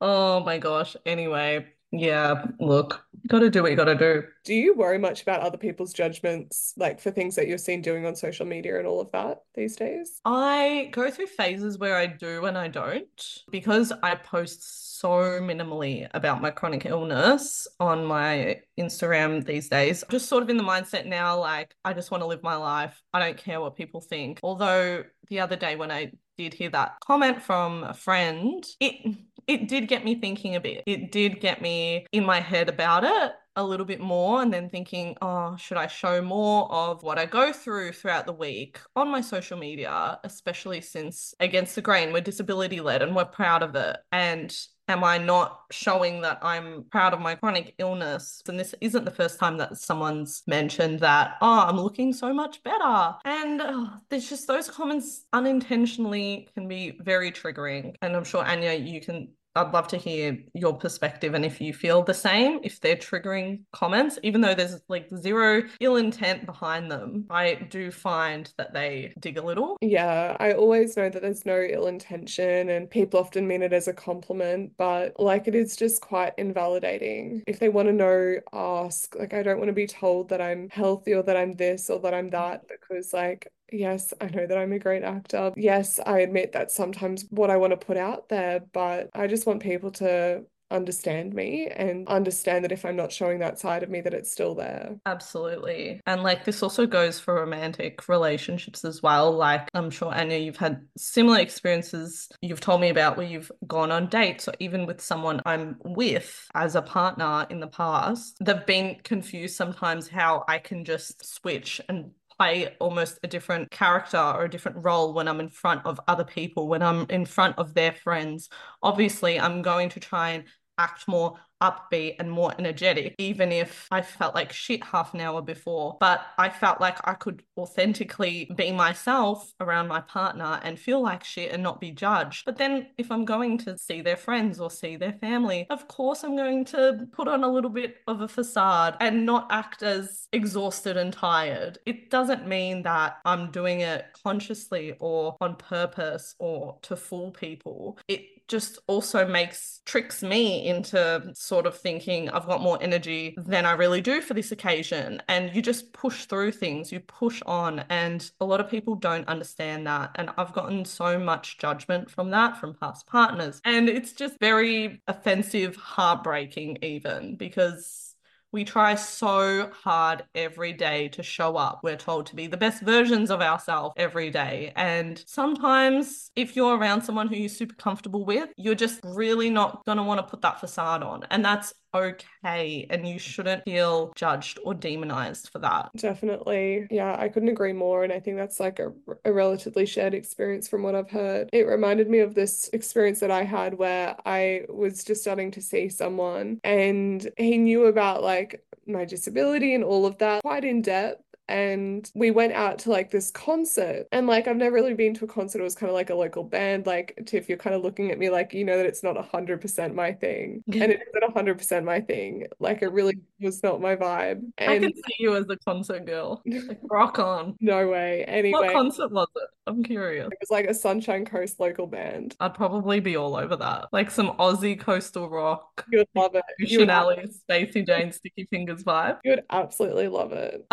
oh 0.00 0.40
my 0.40 0.58
gosh. 0.58 0.96
Anyway, 1.06 1.66
yeah, 1.92 2.46
look, 2.58 3.04
gotta 3.28 3.50
do 3.50 3.62
what 3.62 3.70
you 3.70 3.76
gotta 3.76 3.94
do. 3.94 4.24
Do 4.44 4.54
you 4.54 4.74
worry 4.74 4.98
much 4.98 5.22
about 5.22 5.42
other 5.42 5.58
people's 5.58 5.92
judgments, 5.92 6.72
like 6.78 6.98
for 6.98 7.10
things 7.10 7.36
that 7.36 7.46
you're 7.46 7.58
seen 7.58 7.82
doing 7.82 8.06
on 8.06 8.16
social 8.16 8.46
media 8.46 8.78
and 8.78 8.86
all 8.86 9.00
of 9.00 9.12
that 9.12 9.42
these 9.54 9.76
days? 9.76 10.20
I 10.24 10.88
go 10.92 11.10
through 11.10 11.26
phases 11.26 11.78
where 11.78 11.96
I 11.96 12.06
do 12.06 12.46
and 12.46 12.56
I 12.56 12.68
don't 12.68 13.38
because 13.50 13.92
I 14.02 14.14
post 14.14 14.98
so 15.00 15.40
minimally 15.40 16.08
about 16.14 16.40
my 16.40 16.50
chronic 16.50 16.86
illness 16.86 17.68
on 17.78 18.06
my 18.06 18.60
Instagram 18.78 19.44
these 19.44 19.68
days. 19.68 20.02
Just 20.10 20.28
sort 20.28 20.42
of 20.42 20.48
in 20.48 20.56
the 20.56 20.62
mindset 20.62 21.06
now, 21.06 21.38
like, 21.38 21.74
I 21.84 21.92
just 21.92 22.10
want 22.10 22.22
to 22.22 22.26
live 22.26 22.42
my 22.42 22.56
life. 22.56 23.02
I 23.12 23.18
don't 23.18 23.36
care 23.36 23.60
what 23.60 23.76
people 23.76 24.00
think. 24.00 24.40
Although 24.42 25.04
the 25.28 25.40
other 25.40 25.56
day 25.56 25.76
when 25.76 25.90
I 25.90 26.12
did 26.38 26.54
hear 26.54 26.70
that 26.70 26.94
comment 27.04 27.42
from 27.42 27.84
a 27.84 27.94
friend, 27.94 28.64
it 28.80 29.16
it 29.46 29.68
did 29.68 29.88
get 29.88 30.04
me 30.04 30.14
thinking 30.14 30.56
a 30.56 30.60
bit. 30.60 30.82
It 30.86 31.12
did 31.12 31.40
get 31.40 31.62
me 31.62 32.06
in 32.12 32.24
my 32.24 32.40
head 32.40 32.68
about 32.68 33.04
it 33.04 33.32
a 33.56 33.64
little 33.64 33.84
bit 33.84 34.00
more 34.00 34.40
and 34.40 34.52
then 34.52 34.70
thinking, 34.70 35.16
oh, 35.20 35.56
should 35.56 35.76
I 35.76 35.86
show 35.86 36.22
more 36.22 36.72
of 36.72 37.02
what 37.02 37.18
I 37.18 37.26
go 37.26 37.52
through 37.52 37.92
throughout 37.92 38.24
the 38.24 38.32
week 38.32 38.78
on 38.96 39.10
my 39.10 39.20
social 39.20 39.58
media, 39.58 40.18
especially 40.24 40.80
since 40.80 41.34
Against 41.38 41.74
the 41.74 41.82
Grain, 41.82 42.12
we're 42.12 42.22
disability 42.22 42.80
led 42.80 43.02
and 43.02 43.14
we're 43.14 43.26
proud 43.26 43.62
of 43.62 43.74
it. 43.74 43.98
And 44.10 44.56
am 44.88 45.04
I 45.04 45.18
not 45.18 45.60
showing 45.70 46.20
that 46.22 46.38
I'm 46.42 46.84
proud 46.90 47.12
of 47.12 47.20
my 47.20 47.34
chronic 47.34 47.74
illness? 47.78 48.42
And 48.48 48.58
this 48.58 48.74
isn't 48.80 49.04
the 49.04 49.10
first 49.10 49.38
time 49.38 49.56
that 49.58 49.76
someone's 49.76 50.42
mentioned 50.46 51.00
that, 51.00 51.36
oh, 51.40 51.60
I'm 51.60 51.80
looking 51.80 52.12
so 52.12 52.32
much 52.32 52.62
better. 52.62 53.14
And 53.24 53.60
oh, 53.62 53.90
there's 54.08 54.28
just 54.28 54.46
those 54.46 54.68
comments 54.68 55.24
unintentionally 55.32 56.48
can 56.54 56.68
be 56.68 56.98
very 57.00 57.30
triggering. 57.32 57.94
And 58.02 58.16
I'm 58.16 58.24
sure, 58.24 58.44
Anja, 58.44 58.86
you 58.86 59.00
can 59.00 59.28
I'd 59.54 59.72
love 59.72 59.88
to 59.88 59.96
hear 59.96 60.38
your 60.54 60.76
perspective 60.76 61.34
and 61.34 61.44
if 61.44 61.60
you 61.60 61.72
feel 61.72 62.02
the 62.02 62.14
same, 62.14 62.60
if 62.62 62.80
they're 62.80 62.96
triggering 62.96 63.62
comments, 63.72 64.18
even 64.22 64.40
though 64.40 64.54
there's 64.54 64.80
like 64.88 65.08
zero 65.16 65.62
ill 65.80 65.96
intent 65.96 66.46
behind 66.46 66.90
them, 66.90 67.26
I 67.30 67.54
do 67.54 67.90
find 67.90 68.52
that 68.58 68.72
they 68.72 69.12
dig 69.18 69.38
a 69.38 69.42
little. 69.42 69.76
Yeah, 69.80 70.36
I 70.40 70.52
always 70.52 70.96
know 70.96 71.08
that 71.08 71.22
there's 71.22 71.46
no 71.46 71.60
ill 71.60 71.86
intention 71.86 72.70
and 72.70 72.90
people 72.90 73.20
often 73.20 73.46
mean 73.46 73.62
it 73.62 73.72
as 73.72 73.88
a 73.88 73.92
compliment, 73.92 74.72
but 74.76 75.18
like 75.18 75.48
it 75.48 75.54
is 75.54 75.76
just 75.76 76.00
quite 76.00 76.32
invalidating. 76.38 77.42
If 77.46 77.58
they 77.58 77.68
want 77.68 77.88
to 77.88 77.92
know, 77.92 78.36
ask. 78.52 79.14
Like, 79.18 79.34
I 79.34 79.42
don't 79.42 79.58
want 79.58 79.68
to 79.68 79.74
be 79.74 79.86
told 79.86 80.28
that 80.30 80.40
I'm 80.40 80.68
healthy 80.70 81.14
or 81.14 81.22
that 81.22 81.36
I'm 81.36 81.52
this 81.52 81.90
or 81.90 82.00
that 82.00 82.14
I'm 82.14 82.30
that 82.30 82.62
because, 82.68 83.12
like, 83.12 83.48
Yes, 83.72 84.12
I 84.20 84.26
know 84.26 84.46
that 84.46 84.58
I'm 84.58 84.72
a 84.72 84.78
great 84.78 85.02
actor. 85.02 85.52
Yes, 85.56 85.98
I 86.04 86.20
admit 86.20 86.52
that 86.52 86.70
sometimes 86.70 87.24
what 87.30 87.50
I 87.50 87.56
want 87.56 87.72
to 87.72 87.76
put 87.76 87.96
out 87.96 88.28
there, 88.28 88.60
but 88.72 89.10
I 89.14 89.26
just 89.26 89.46
want 89.46 89.62
people 89.62 89.90
to 89.92 90.44
understand 90.72 91.34
me 91.34 91.68
and 91.68 92.08
understand 92.08 92.64
that 92.64 92.72
if 92.72 92.84
I'm 92.84 92.96
not 92.96 93.12
showing 93.12 93.38
that 93.40 93.58
side 93.58 93.82
of 93.82 93.90
me, 93.90 94.00
that 94.00 94.14
it's 94.14 94.32
still 94.32 94.54
there. 94.54 94.96
Absolutely. 95.06 96.00
And 96.06 96.22
like 96.22 96.44
this 96.44 96.62
also 96.62 96.86
goes 96.86 97.20
for 97.20 97.34
romantic 97.34 98.08
relationships 98.08 98.84
as 98.84 99.02
well. 99.02 99.32
Like 99.32 99.68
I'm 99.74 99.90
sure 99.90 100.12
Anja, 100.12 100.42
you've 100.42 100.56
had 100.56 100.80
similar 100.96 101.38
experiences 101.38 102.28
you've 102.40 102.60
told 102.60 102.80
me 102.80 102.88
about 102.88 103.16
where 103.16 103.26
you've 103.26 103.52
gone 103.66 103.92
on 103.92 104.08
dates 104.08 104.48
or 104.48 104.54
even 104.58 104.86
with 104.86 105.00
someone 105.00 105.40
I'm 105.44 105.76
with 105.84 106.46
as 106.54 106.74
a 106.74 106.82
partner 106.82 107.46
in 107.50 107.60
the 107.60 107.66
past. 107.66 108.36
They've 108.40 108.66
been 108.66 108.96
confused 109.04 109.56
sometimes 109.56 110.08
how 110.08 110.44
I 110.48 110.58
can 110.58 110.84
just 110.84 111.24
switch 111.24 111.80
and 111.88 112.12
play 112.42 112.74
almost 112.80 113.20
a 113.22 113.28
different 113.28 113.70
character 113.70 114.18
or 114.18 114.44
a 114.44 114.50
different 114.50 114.84
role 114.84 115.14
when 115.14 115.28
I'm 115.28 115.38
in 115.38 115.48
front 115.48 115.86
of 115.86 116.00
other 116.08 116.24
people, 116.24 116.66
when 116.66 116.82
I'm 116.82 117.06
in 117.08 117.24
front 117.24 117.56
of 117.56 117.72
their 117.72 117.92
friends. 117.92 118.48
Obviously, 118.82 119.38
I'm 119.38 119.62
going 119.62 119.90
to 119.90 120.00
try 120.00 120.30
and 120.30 120.44
act 120.76 121.06
more 121.06 121.38
upbeat 121.62 122.16
and 122.18 122.30
more 122.30 122.52
energetic, 122.58 123.14
even 123.18 123.52
if 123.52 123.86
I 123.90 124.02
felt 124.02 124.34
like 124.34 124.52
shit 124.52 124.84
half 124.84 125.14
an 125.14 125.20
hour 125.20 125.40
before. 125.40 125.96
But 126.00 126.26
I 126.36 126.50
felt 126.50 126.80
like 126.80 126.98
I 127.04 127.14
could 127.14 127.42
authentically 127.56 128.50
be 128.56 128.72
myself 128.72 129.52
around 129.60 129.88
my 129.88 130.00
partner 130.00 130.60
and 130.62 130.78
feel 130.78 131.00
like 131.00 131.24
shit 131.24 131.52
and 131.52 131.62
not 131.62 131.80
be 131.80 131.92
judged. 131.92 132.44
But 132.44 132.58
then 132.58 132.88
if 132.98 133.10
I'm 133.10 133.24
going 133.24 133.58
to 133.58 133.78
see 133.78 134.00
their 134.02 134.16
friends 134.16 134.58
or 134.60 134.70
see 134.70 134.96
their 134.96 135.12
family, 135.12 135.66
of 135.70 135.86
course 135.88 136.24
I'm 136.24 136.36
going 136.36 136.64
to 136.66 137.06
put 137.12 137.28
on 137.28 137.44
a 137.44 137.52
little 137.52 137.70
bit 137.70 137.98
of 138.08 138.20
a 138.20 138.28
facade 138.28 138.96
and 139.00 139.24
not 139.24 139.46
act 139.50 139.82
as 139.82 140.26
exhausted 140.32 140.96
and 140.96 141.12
tired. 141.12 141.78
It 141.86 142.10
doesn't 142.10 142.46
mean 142.46 142.82
that 142.82 143.18
I'm 143.24 143.50
doing 143.50 143.80
it 143.80 144.06
consciously 144.24 144.96
or 144.98 145.36
on 145.40 145.56
purpose 145.56 146.34
or 146.38 146.78
to 146.82 146.96
fool 146.96 147.30
people. 147.30 147.98
It 148.08 148.41
just 148.52 148.78
also 148.86 149.26
makes 149.26 149.80
tricks 149.86 150.22
me 150.22 150.68
into 150.68 151.22
sort 151.32 151.66
of 151.66 151.74
thinking 151.76 152.28
I've 152.28 152.46
got 152.46 152.60
more 152.60 152.78
energy 152.82 153.34
than 153.38 153.64
I 153.64 153.72
really 153.72 154.02
do 154.02 154.20
for 154.20 154.34
this 154.34 154.52
occasion. 154.52 155.22
And 155.26 155.56
you 155.56 155.62
just 155.62 155.94
push 155.94 156.26
through 156.26 156.52
things, 156.52 156.92
you 156.92 157.00
push 157.00 157.40
on. 157.46 157.80
And 157.88 158.30
a 158.40 158.44
lot 158.44 158.60
of 158.60 158.68
people 158.68 158.94
don't 158.94 159.26
understand 159.26 159.86
that. 159.86 160.10
And 160.16 160.28
I've 160.36 160.52
gotten 160.52 160.84
so 160.84 161.18
much 161.18 161.56
judgment 161.56 162.10
from 162.10 162.30
that 162.32 162.58
from 162.58 162.74
past 162.74 163.06
partners. 163.06 163.62
And 163.64 163.88
it's 163.88 164.12
just 164.12 164.38
very 164.38 165.02
offensive, 165.08 165.74
heartbreaking, 165.76 166.78
even 166.82 167.36
because 167.36 168.11
we 168.52 168.64
try 168.64 168.94
so 168.94 169.70
hard 169.72 170.24
every 170.34 170.74
day 170.74 171.08
to 171.08 171.22
show 171.22 171.56
up. 171.56 171.80
We're 171.82 171.96
told 171.96 172.26
to 172.26 172.36
be 172.36 172.46
the 172.46 172.58
best 172.58 172.82
versions 172.82 173.30
of 173.30 173.40
ourselves 173.40 173.94
every 173.96 174.30
day. 174.30 174.72
And 174.76 175.22
sometimes, 175.26 176.30
if 176.36 176.54
you're 176.54 176.76
around 176.76 177.02
someone 177.02 177.28
who 177.28 177.36
you're 177.36 177.48
super 177.48 177.74
comfortable 177.74 178.24
with, 178.26 178.50
you're 178.58 178.74
just 178.74 179.00
really 179.02 179.48
not 179.48 179.84
going 179.86 179.98
to 179.98 180.04
want 180.04 180.18
to 180.18 180.30
put 180.30 180.42
that 180.42 180.60
facade 180.60 181.02
on. 181.02 181.24
And 181.30 181.42
that's 181.42 181.72
okay 181.94 182.86
and 182.90 183.06
you 183.06 183.18
shouldn't 183.18 183.64
feel 183.64 184.12
judged 184.14 184.58
or 184.64 184.74
demonized 184.74 185.50
for 185.50 185.58
that. 185.60 185.90
Definitely. 185.96 186.86
Yeah, 186.90 187.16
I 187.18 187.28
couldn't 187.28 187.48
agree 187.48 187.72
more. 187.72 188.04
And 188.04 188.12
I 188.12 188.20
think 188.20 188.36
that's 188.36 188.60
like 188.60 188.78
a, 188.78 188.92
a 189.24 189.32
relatively 189.32 189.86
shared 189.86 190.14
experience 190.14 190.68
from 190.68 190.82
what 190.82 190.94
I've 190.94 191.10
heard. 191.10 191.48
It 191.52 191.66
reminded 191.66 192.08
me 192.08 192.20
of 192.20 192.34
this 192.34 192.68
experience 192.72 193.20
that 193.20 193.30
I 193.30 193.44
had 193.44 193.74
where 193.74 194.16
I 194.26 194.62
was 194.68 195.04
just 195.04 195.22
starting 195.22 195.50
to 195.52 195.60
see 195.60 195.88
someone 195.88 196.60
and 196.64 197.28
he 197.36 197.58
knew 197.58 197.86
about 197.86 198.22
like 198.22 198.64
my 198.86 199.04
disability 199.04 199.74
and 199.74 199.84
all 199.84 200.06
of 200.06 200.18
that 200.18 200.42
quite 200.42 200.64
in 200.64 200.82
depth 200.82 201.22
and 201.48 202.10
we 202.14 202.30
went 202.30 202.52
out 202.52 202.78
to 202.78 202.90
like 202.90 203.10
this 203.10 203.30
concert 203.30 204.06
and 204.12 204.26
like 204.26 204.46
I've 204.46 204.56
never 204.56 204.74
really 204.74 204.94
been 204.94 205.14
to 205.14 205.24
a 205.24 205.28
concert 205.28 205.60
it 205.60 205.64
was 205.64 205.74
kind 205.74 205.90
of 205.90 205.94
like 205.94 206.10
a 206.10 206.14
local 206.14 206.44
band 206.44 206.86
like 206.86 207.18
Tiff 207.26 207.48
you're 207.48 207.58
kind 207.58 207.74
of 207.74 207.82
looking 207.82 208.10
at 208.10 208.18
me 208.18 208.30
like 208.30 208.54
you 208.54 208.64
know 208.64 208.76
that 208.76 208.86
it's 208.86 209.02
not 209.02 209.16
100% 209.16 209.94
my 209.94 210.12
thing 210.12 210.62
and 210.72 210.92
it 210.92 211.00
isn't 211.14 211.34
100% 211.34 211.84
my 211.84 212.00
thing 212.00 212.46
like 212.58 212.82
it 212.82 212.92
really 212.92 213.18
was 213.40 213.62
not 213.62 213.80
my 213.80 213.96
vibe 213.96 214.42
and 214.58 214.70
I 214.70 214.78
can 214.78 214.94
see 214.94 215.14
you 215.18 215.36
as 215.36 215.46
a 215.48 215.56
concert 215.58 216.06
girl 216.06 216.42
like 216.46 216.78
rock 216.90 217.18
on. 217.18 217.56
No 217.60 217.88
way 217.88 218.24
anyway. 218.24 218.52
what 218.52 218.72
concert 218.72 219.10
was 219.10 219.28
it? 219.36 219.48
I'm 219.66 219.82
curious. 219.82 220.26
It 220.26 220.38
was 220.40 220.50
like 220.50 220.66
a 220.66 220.74
Sunshine 220.74 221.24
Coast 221.24 221.60
local 221.60 221.86
band. 221.86 222.36
I'd 222.40 222.54
probably 222.54 223.00
be 223.00 223.16
all 223.16 223.36
over 223.36 223.56
that 223.56 223.88
like 223.92 224.10
some 224.10 224.30
Aussie 224.38 224.78
coastal 224.78 225.28
rock 225.28 225.84
you 225.90 225.98
would 225.98 226.08
love 226.14 226.34
it. 226.34 226.44
Ocean 226.62 226.90
Alley 226.90 227.28
Spacey 227.50 227.86
Jane 227.86 228.12
Sticky 228.12 228.46
Fingers 228.50 228.84
vibe. 228.84 229.18
You 229.24 229.32
would 229.32 229.44
absolutely 229.50 230.08
love 230.08 230.32
it 230.32 230.66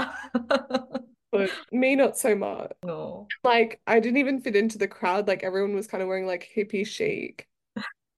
but 1.31 1.51
me 1.71 1.95
not 1.95 2.17
so 2.17 2.35
much. 2.35 2.71
No. 2.83 3.27
Like 3.43 3.81
I 3.85 3.99
didn't 3.99 4.17
even 4.17 4.41
fit 4.41 4.55
into 4.55 4.77
the 4.77 4.87
crowd. 4.87 5.27
Like 5.27 5.43
everyone 5.43 5.75
was 5.75 5.87
kind 5.87 6.01
of 6.01 6.07
wearing 6.07 6.25
like 6.25 6.49
hippie 6.55 6.85
chic. 6.87 7.47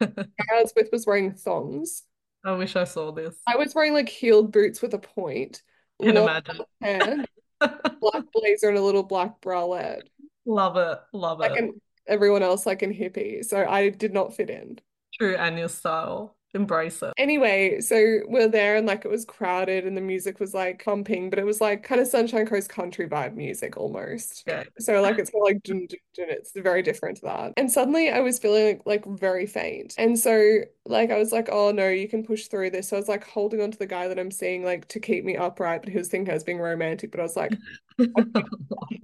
I 0.02 0.08
was 0.52 0.74
with 0.76 0.90
was 0.92 1.06
wearing 1.06 1.34
thongs. 1.34 2.04
I 2.44 2.54
wish 2.54 2.76
I 2.76 2.86
saw 2.86 3.12
this. 3.12 3.36
I 3.48 3.56
was 3.58 3.76
wearing 3.76 3.94
like 3.94 4.10
heeled 4.10 4.52
boots 4.52 4.82
with 4.82 4.94
a 4.94 5.00
point. 5.00 5.62
Can 6.02 6.18
imagine. 6.18 6.60
Hair, 6.82 7.26
black 7.60 8.24
blazer 8.34 8.70
and 8.70 8.78
a 8.78 8.82
little 8.82 9.04
black 9.04 9.40
bralette. 9.42 10.02
Love 10.46 10.78
it. 10.78 11.00
Love 11.14 11.40
it. 11.40 11.52
like 11.52 11.62
it. 11.62 11.70
everyone 12.08 12.42
else 12.42 12.66
like 12.66 12.82
in 12.82 12.94
hippie. 12.94 13.46
So 13.46 13.66
I 13.68 13.90
did 13.90 14.14
not 14.14 14.36
fit 14.36 14.50
in. 14.50 14.80
True 15.14 15.36
and 15.36 15.60
your 15.60 15.70
style 15.70 16.36
embrace 16.54 17.02
it. 17.02 17.14
Anyway, 17.18 17.80
so 17.80 18.20
we're 18.28 18.48
there 18.48 18.76
and 18.76 18.86
like 18.86 19.06
it 19.06 19.12
was 19.12 19.26
crowded 19.26 19.86
and 19.86 19.96
the 19.96 20.02
music 20.02 20.40
was 20.40 20.54
like 20.54 20.84
pumping, 20.84 21.30
but 21.30 21.40
it 21.40 21.46
was 21.46 21.62
like 21.62 21.84
kind 21.84 22.02
of 22.02 22.08
Sunshine 22.08 22.46
Coast 22.46 22.70
country 22.70 23.08
vibe 23.08 23.36
music 23.36 23.78
almost. 23.78 24.44
Okay. 24.48 24.68
So 24.80 25.02
like 25.02 25.18
it's 25.18 25.32
like 25.34 25.64
dun, 25.64 25.88
dun, 25.88 26.00
dun, 26.16 26.30
it's 26.30 26.52
very 26.56 26.82
different 26.82 27.18
to 27.18 27.24
that. 27.24 27.54
And 27.58 27.72
suddenly 27.72 28.10
I 28.10 28.20
was 28.20 28.40
feeling 28.40 28.82
like, 28.86 29.06
like 29.06 29.20
very 29.20 29.46
faint. 29.46 29.94
And 29.98 30.18
so 30.18 30.60
like 30.86 31.12
I 31.12 31.18
was 31.18 31.32
like, 31.32 31.50
oh 31.52 31.72
no, 31.72 31.88
you 31.88 32.08
can 32.08 32.24
push 32.24 32.48
through 32.48 32.72
this. 32.72 32.90
So 32.90 32.98
I 32.98 33.00
was 33.00 33.10
like 33.10 33.26
holding 33.26 33.62
on 33.62 33.72
to 33.72 33.78
the 33.78 33.86
guy 33.86 34.08
that 34.08 34.20
I'm 34.20 34.32
seeing 34.32 34.64
like 34.64 34.88
to 34.90 35.00
keep 35.00 35.24
me 35.24 35.38
upright, 35.38 35.82
but 35.82 35.92
he 35.92 35.98
was 35.98 36.10
thinking 36.10 36.32
I 36.32 36.36
was 36.36 36.44
being 36.44 36.60
romantic, 36.60 37.12
but 37.12 37.20
I 37.20 37.24
was 37.24 37.36
like 37.36 37.54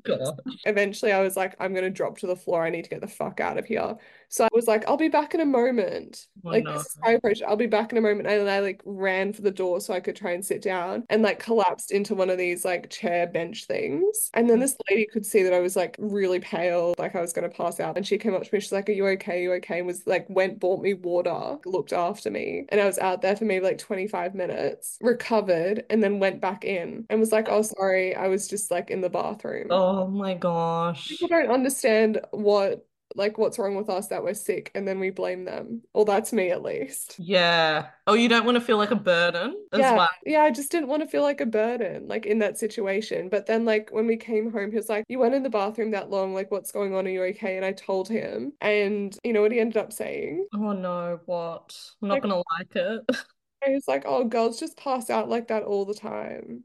oh, 0.10 0.34
Eventually, 0.66 1.12
I 1.12 1.22
was 1.22 1.36
like, 1.36 1.56
I'm 1.60 1.74
gonna 1.74 1.90
drop 1.90 2.18
to 2.20 2.28
the 2.28 2.36
floor. 2.36 2.64
I 2.64 2.70
need 2.70 2.84
to 2.84 2.90
get 2.90 3.02
the 3.02 3.08
fuck 3.08 3.40
out 3.40 3.58
of 3.58 3.66
here. 3.66 3.96
So 4.30 4.44
I 4.44 4.50
was 4.52 4.68
like, 4.68 4.88
I'll 4.88 4.98
be 4.98 5.08
back 5.08 5.34
in 5.34 5.42
a 5.42 5.46
moment. 5.46 6.28
Oh, 6.44 6.50
like 6.50 6.64
no. 6.64 6.74
this 6.74 6.88
is 6.88 6.98
how 7.02 7.12
I 7.12 7.14
approached. 7.14 7.44
I'll 7.48 7.56
be 7.56 7.68
back 7.68 7.92
in 7.92 7.98
a 7.98 8.02
moment. 8.02 8.28
And 8.28 8.42
then 8.42 8.54
I 8.54 8.60
like 8.60 8.82
ran 8.86 9.34
for 9.34 9.42
the 9.42 9.52
door 9.52 9.80
so 9.80 9.94
I 9.94 10.00
could 10.00 10.16
try 10.16 10.32
and 10.32 10.46
sit 10.46 10.62
down 10.62 11.04
and 11.10 11.22
like 11.22 11.40
collapsed 11.40 11.92
into 11.92 12.16
one 12.16 12.30
of 12.30 12.38
these 12.38 12.66
like 12.66 12.90
chair 12.90 13.28
bench 13.28 13.66
things. 13.66 14.30
And 14.34 14.50
then 14.50 14.60
this 14.60 14.76
lady 14.90 15.08
could 15.12 15.26
see 15.26 15.44
that 15.44 15.54
I 15.54 15.60
was 15.60 15.76
like 15.76 15.96
really 16.00 16.40
pale, 16.40 16.94
like 16.98 17.16
I 17.16 17.22
was 17.22 17.34
gonna 17.34 17.50
pass 17.50 17.80
out. 17.80 17.98
And 17.98 18.06
she 18.06 18.18
came 18.18 18.34
up 18.34 18.44
to 18.44 18.50
me. 18.52 18.60
She's 18.60 18.72
like, 18.72 18.90
Are 18.90 18.94
you 18.94 19.08
okay? 19.08 19.40
Are 19.40 19.44
you 19.44 19.54
okay? 19.54 19.80
And 19.80 19.88
was 19.88 20.06
like, 20.06 20.26
went, 20.30 20.60
bought 20.60 20.82
me 20.82 20.94
water, 20.94 21.58
looked 21.66 21.94
after 21.94 22.30
me. 22.30 22.66
And 22.70 22.82
I 22.82 22.86
was 22.86 23.00
out 23.00 23.22
there 23.22 23.36
for 23.36 23.46
maybe 23.46 23.66
like 23.66 23.78
25 23.78 24.36
minutes, 24.36 24.98
recovered, 25.02 25.84
and 25.90 26.04
then 26.04 26.20
went 26.20 26.42
back 26.42 26.66
in 26.66 27.06
and 27.10 27.20
was 27.20 27.32
like, 27.32 27.48
Oh, 27.50 27.62
sorry. 27.62 28.16
I 28.16 28.28
was 28.28 28.48
just 28.48 28.72
like 28.72 28.90
in 28.90 29.02
the 29.02 29.10
bathroom. 29.10 29.68
Oh 29.70 30.08
my 30.08 30.34
gosh. 30.34 31.08
People 31.08 31.30
don't 31.30 31.50
understand 31.50 32.20
what 32.32 32.86
like 33.16 33.38
what's 33.38 33.58
wrong 33.58 33.76
with 33.76 33.90
us 33.90 34.08
that 34.08 34.24
we're 34.24 34.34
sick 34.34 34.72
and 34.76 34.88
then 34.88 35.00
we 35.00 35.10
blame 35.10 35.46
them. 35.46 35.82
Or 35.94 36.06
that's 36.06 36.34
me 36.34 36.52
at 36.52 36.62
least. 36.62 37.16
Yeah. 37.18 37.88
Oh, 38.06 38.14
you 38.14 38.30
don't 38.30 38.46
want 38.46 38.56
to 38.56 38.62
feel 38.62 38.78
like 38.78 38.92
a 38.92 38.96
burden 38.96 39.56
as 39.72 39.80
yeah. 39.80 39.96
well. 39.96 40.10
Yeah, 40.26 40.42
I 40.42 40.52
just 40.52 40.72
didn't 40.72 40.90
want 40.90 41.02
to 41.04 41.08
feel 41.10 41.22
like 41.24 41.42
a 41.42 41.46
burden, 41.46 42.08
like 42.08 42.26
in 42.26 42.40
that 42.40 42.58
situation. 42.58 43.30
But 43.30 43.46
then 43.46 43.66
like 43.66 43.90
when 43.92 44.08
we 44.08 44.18
came 44.18 44.52
home, 44.52 44.72
he 44.72 44.78
was 44.78 44.90
like, 44.90 45.06
You 45.08 45.20
went 45.20 45.36
in 45.36 45.44
the 45.44 45.50
bathroom 45.50 45.92
that 45.92 46.10
long, 46.10 46.34
like 46.34 46.52
what's 46.52 46.72
going 46.72 46.94
on? 46.96 47.08
Are 47.08 47.10
you 47.10 47.24
okay? 47.24 47.58
And 47.58 47.66
I 47.66 47.72
told 47.74 48.08
him. 48.10 48.54
And 48.62 49.18
you 49.24 49.34
know 49.34 49.42
what 49.42 49.52
he 49.52 49.60
ended 49.60 49.78
up 49.78 49.94
saying? 49.94 50.48
Oh 50.54 50.74
no, 50.74 51.20
what? 51.26 51.76
I'm 52.02 52.10
not 52.10 52.16
Like- 52.16 52.24
gonna 52.24 52.44
like 52.60 52.76
it. 52.76 53.02
He 53.66 53.74
was 53.74 53.88
like, 53.88 54.04
Oh, 54.06 54.24
girls 54.24 54.60
just 54.60 54.78
pass 54.78 55.10
out 55.10 55.30
like 55.30 55.48
that 55.48 55.64
all 55.64 55.84
the 55.86 55.96
time. 55.96 56.64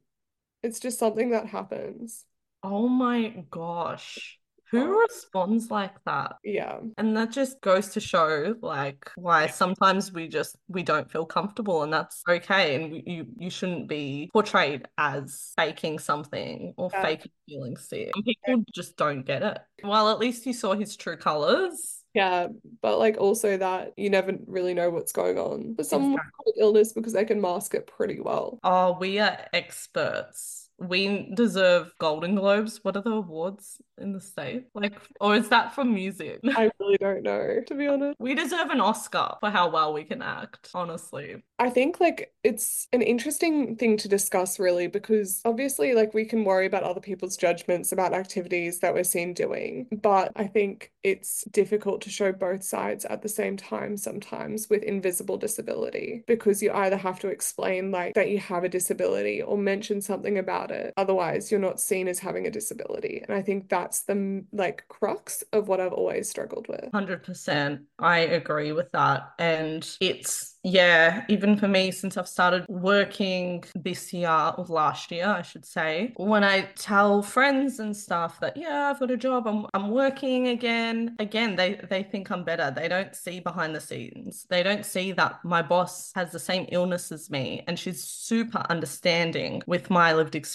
It's 0.63 0.79
just 0.79 0.99
something 0.99 1.31
that 1.31 1.47
happens. 1.47 2.25
Oh 2.63 2.87
my 2.89 3.45
gosh. 3.51 4.39
Who 4.73 5.01
responds 5.03 5.71
like 5.71 6.03
that? 6.07 6.33
Yeah. 6.43 6.79
And 6.99 7.17
that 7.17 7.31
just 7.31 7.61
goes 7.61 7.91
to 7.91 8.01
show 8.01 8.55
like 8.63 9.11
why 9.17 9.47
sometimes 9.47 10.13
we 10.13 10.29
just 10.29 10.57
we 10.69 10.83
don't 10.83 11.11
feel 11.11 11.27
comfortable 11.27 11.83
and 11.83 11.93
that's 11.93 12.23
okay 12.29 12.75
and 12.75 13.03
you 13.07 13.27
you 13.39 13.51
shouldn't 13.51 13.89
be 13.89 14.31
portrayed 14.33 14.89
as 14.99 15.53
faking 15.57 15.99
something 15.99 16.75
or 16.77 16.91
Yeah. 16.93 17.03
faking 17.03 17.33
feeling 17.49 17.77
sick. 17.77 18.13
And 18.15 18.25
people 18.25 18.65
just 18.75 18.97
don't 18.97 19.23
get 19.25 19.43
it. 19.43 19.59
Well, 19.85 20.11
at 20.11 20.19
least 20.19 20.47
you 20.47 20.53
saw 20.55 20.75
his 20.75 20.97
true 20.97 21.17
colors 21.17 21.99
Yeah, 22.15 22.49
but 22.83 22.99
like 22.99 23.17
also 23.19 23.57
that 23.57 23.93
you 23.97 24.11
never 24.11 24.33
really 24.47 24.75
know 24.75 24.91
what's 24.91 25.13
going 25.13 25.39
on 25.39 25.75
for 25.77 25.85
someone 25.85 26.21
with 26.47 26.57
illness 26.59 26.93
because 26.93 27.13
they 27.13 27.25
can 27.25 27.41
mask 27.41 27.75
it 27.75 27.87
pretty 27.87 28.21
well. 28.21 28.59
Oh, 28.63 28.97
we 28.99 29.19
are 29.19 29.39
experts 29.53 30.69
we 30.89 31.31
deserve 31.35 31.93
Golden 31.99 32.35
Globes. 32.35 32.81
What 32.83 32.97
are 32.97 33.03
the 33.03 33.13
awards 33.13 33.81
in 33.99 34.13
the 34.13 34.21
state? 34.21 34.67
Like, 34.75 34.95
or 35.21 35.35
is 35.37 35.49
that 35.49 35.75
for 35.75 35.85
music? 35.85 36.41
I 36.57 36.71
really 36.81 36.99
don't 36.99 37.23
know, 37.23 37.61
to 37.67 37.75
be 37.75 37.87
honest. 37.87 38.19
We 38.19 38.35
deserve 38.35 38.71
an 38.71 38.81
Oscar 38.81 39.35
for 39.41 39.51
how 39.51 39.71
well 39.71 39.93
we 39.93 40.05
can 40.05 40.23
act, 40.23 40.71
honestly. 40.75 41.43
I 41.59 41.71
think 41.71 42.01
like 42.01 42.33
it's 42.43 42.89
an 42.93 43.03
interesting 43.03 43.77
thing 43.77 43.97
to 43.99 44.09
discuss, 44.09 44.59
really, 44.59 44.89
because 44.89 45.41
obviously, 45.45 45.95
like, 45.95 46.13
we 46.13 46.25
can 46.25 46.45
worry 46.45 46.67
about 46.67 46.83
other 46.83 47.01
people's 47.01 47.37
judgments 47.37 47.93
about 47.93 48.13
activities 48.13 48.81
that 48.81 48.93
we're 48.93 49.05
seen 49.05 49.33
doing, 49.33 49.87
but 50.03 50.33
I 50.35 50.49
think 50.49 50.91
it's 51.05 51.45
difficult 51.53 52.01
to 52.03 52.11
show 52.11 52.33
both 52.33 52.65
sides 52.65 53.05
at 53.05 53.23
the 53.23 53.29
same 53.29 53.57
time 53.57 53.97
sometimes 53.97 54.69
with 54.69 54.83
invisible 54.83 55.37
disability 55.37 56.25
because 56.27 56.63
you 56.63 56.73
either 56.73 56.97
have 56.97 57.21
to 57.21 57.29
explain, 57.29 57.93
like, 57.93 58.15
that 58.15 58.31
you 58.31 58.39
have 58.39 58.65
a 58.65 58.69
disability 58.69 59.41
or 59.41 59.57
mention 59.57 60.01
something 60.01 60.39
about 60.39 60.72
it. 60.73 60.93
Otherwise, 60.97 61.51
you're 61.51 61.61
not 61.61 61.81
seen 61.81 62.09
as 62.09 62.19
having 62.19 62.47
a 62.47 62.51
disability. 62.51 63.23
And 63.27 63.37
I 63.37 63.43
think 63.43 63.69
that's 63.69 64.03
the 64.03 64.45
like 64.53 64.85
crux 64.89 65.45
of 65.53 65.69
what 65.69 65.81
I've 65.81 65.93
always 65.93 66.29
struggled 66.29 66.69
with. 66.69 66.91
100%. 66.93 67.83
I 67.99 68.19
agree 68.19 68.73
with 68.73 68.91
that. 68.93 69.33
And 69.39 69.89
it's 70.01 70.53
yeah, 70.65 71.25
even 71.29 71.57
for 71.57 71.67
me, 71.67 71.91
since 71.91 72.17
I've 72.17 72.29
started 72.29 72.65
working 72.69 73.65
this 73.75 74.13
year 74.13 74.53
or 74.57 74.65
last 74.67 75.11
year, 75.11 75.27
I 75.27 75.43
should 75.43 75.67
say, 75.67 76.13
when 76.17 76.45
I 76.45 76.63
tell 76.77 77.21
friends 77.21 77.81
and 77.81 77.97
stuff 77.97 78.39
that, 78.41 78.57
yeah, 78.57 78.89
I've 78.91 79.01
got 79.01 79.11
a 79.11 79.17
job, 79.17 79.49
I'm, 79.49 79.67
I'm 79.75 79.91
working 79.91 80.49
again, 80.49 81.17
again, 81.19 81.57
they, 81.57 81.81
they 81.91 82.05
think 82.05 82.31
I'm 82.31 82.45
better. 82.45 82.71
They 82.71 82.87
don't 82.87 83.15
see 83.17 83.41
behind 83.41 83.75
the 83.75 83.81
scenes. 83.81 84.47
They 84.51 84.63
don't 84.63 84.87
see 84.87 85.11
that 85.13 85.45
my 85.45 85.63
boss 85.63 86.13
has 86.15 86.31
the 86.31 86.39
same 86.39 86.67
illness 86.71 87.11
as 87.11 87.29
me 87.29 87.65
and 87.67 87.77
she's 87.77 88.05
super 88.05 88.65
understanding 88.71 89.63
with 89.67 89.91
my 89.91 90.13
lived 90.13 90.37
experience. 90.37 90.52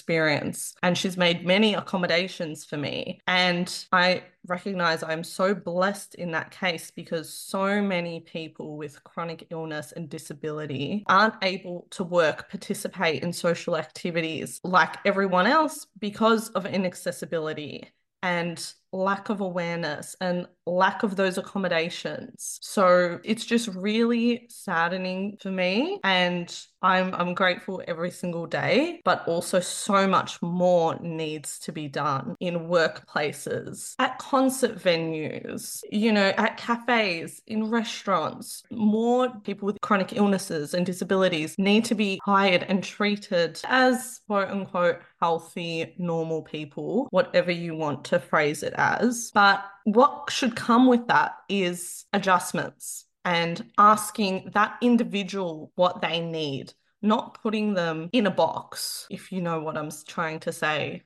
And 0.82 0.96
she's 0.96 1.16
made 1.16 1.46
many 1.46 1.74
accommodations 1.74 2.64
for 2.64 2.76
me. 2.76 3.20
And 3.26 3.72
I 3.92 4.24
recognize 4.46 5.02
I'm 5.02 5.24
so 5.24 5.54
blessed 5.54 6.14
in 6.14 6.30
that 6.32 6.50
case 6.50 6.90
because 6.90 7.32
so 7.32 7.82
many 7.82 8.20
people 8.20 8.76
with 8.76 9.02
chronic 9.04 9.46
illness 9.50 9.92
and 9.92 10.08
disability 10.08 11.04
aren't 11.06 11.34
able 11.42 11.86
to 11.90 12.04
work, 12.04 12.48
participate 12.50 13.22
in 13.22 13.32
social 13.32 13.76
activities 13.76 14.60
like 14.64 14.96
everyone 15.04 15.46
else 15.46 15.86
because 15.98 16.48
of 16.50 16.66
inaccessibility 16.66 17.88
and 18.22 18.72
lack 18.92 19.28
of 19.28 19.40
awareness 19.40 20.16
and 20.20 20.46
lack 20.68 21.02
of 21.02 21.16
those 21.16 21.38
accommodations. 21.38 22.58
So 22.62 23.20
it's 23.24 23.44
just 23.44 23.68
really 23.68 24.46
saddening 24.48 25.38
for 25.40 25.50
me 25.50 26.00
and 26.04 26.54
I'm 26.82 27.14
I'm 27.14 27.34
grateful 27.34 27.82
every 27.88 28.10
single 28.10 28.46
day, 28.46 29.00
but 29.04 29.26
also 29.26 29.60
so 29.60 30.06
much 30.06 30.40
more 30.42 30.98
needs 31.00 31.58
to 31.60 31.72
be 31.72 31.88
done 31.88 32.36
in 32.40 32.68
workplaces, 32.68 33.94
at 33.98 34.18
concert 34.18 34.78
venues, 34.78 35.80
you 35.90 36.12
know, 36.12 36.32
at 36.36 36.56
cafes, 36.56 37.42
in 37.46 37.70
restaurants. 37.70 38.62
More 38.70 39.30
people 39.40 39.66
with 39.66 39.80
chronic 39.80 40.16
illnesses 40.16 40.74
and 40.74 40.86
disabilities 40.86 41.56
need 41.58 41.84
to 41.86 41.94
be 41.94 42.20
hired 42.24 42.62
and 42.64 42.82
treated 42.82 43.60
as 43.64 44.20
quote 44.26 44.48
unquote 44.48 45.00
healthy, 45.20 45.94
normal 45.98 46.42
people, 46.42 47.08
whatever 47.10 47.50
you 47.50 47.74
want 47.74 48.04
to 48.04 48.20
phrase 48.20 48.62
it 48.62 48.74
as. 48.76 49.32
But 49.34 49.64
what 49.84 50.30
should 50.30 50.54
come 50.58 50.86
with 50.86 51.06
that 51.06 51.36
is 51.48 52.04
adjustments 52.12 53.06
and 53.24 53.64
asking 53.78 54.50
that 54.54 54.76
individual 54.82 55.70
what 55.76 56.02
they 56.02 56.20
need, 56.20 56.74
not 57.00 57.40
putting 57.42 57.74
them 57.74 58.10
in 58.12 58.26
a 58.26 58.30
box, 58.30 59.06
if 59.08 59.30
you 59.30 59.40
know 59.40 59.60
what 59.60 59.78
I'm 59.78 59.90
trying 60.06 60.40
to 60.40 60.52
say. 60.52 61.04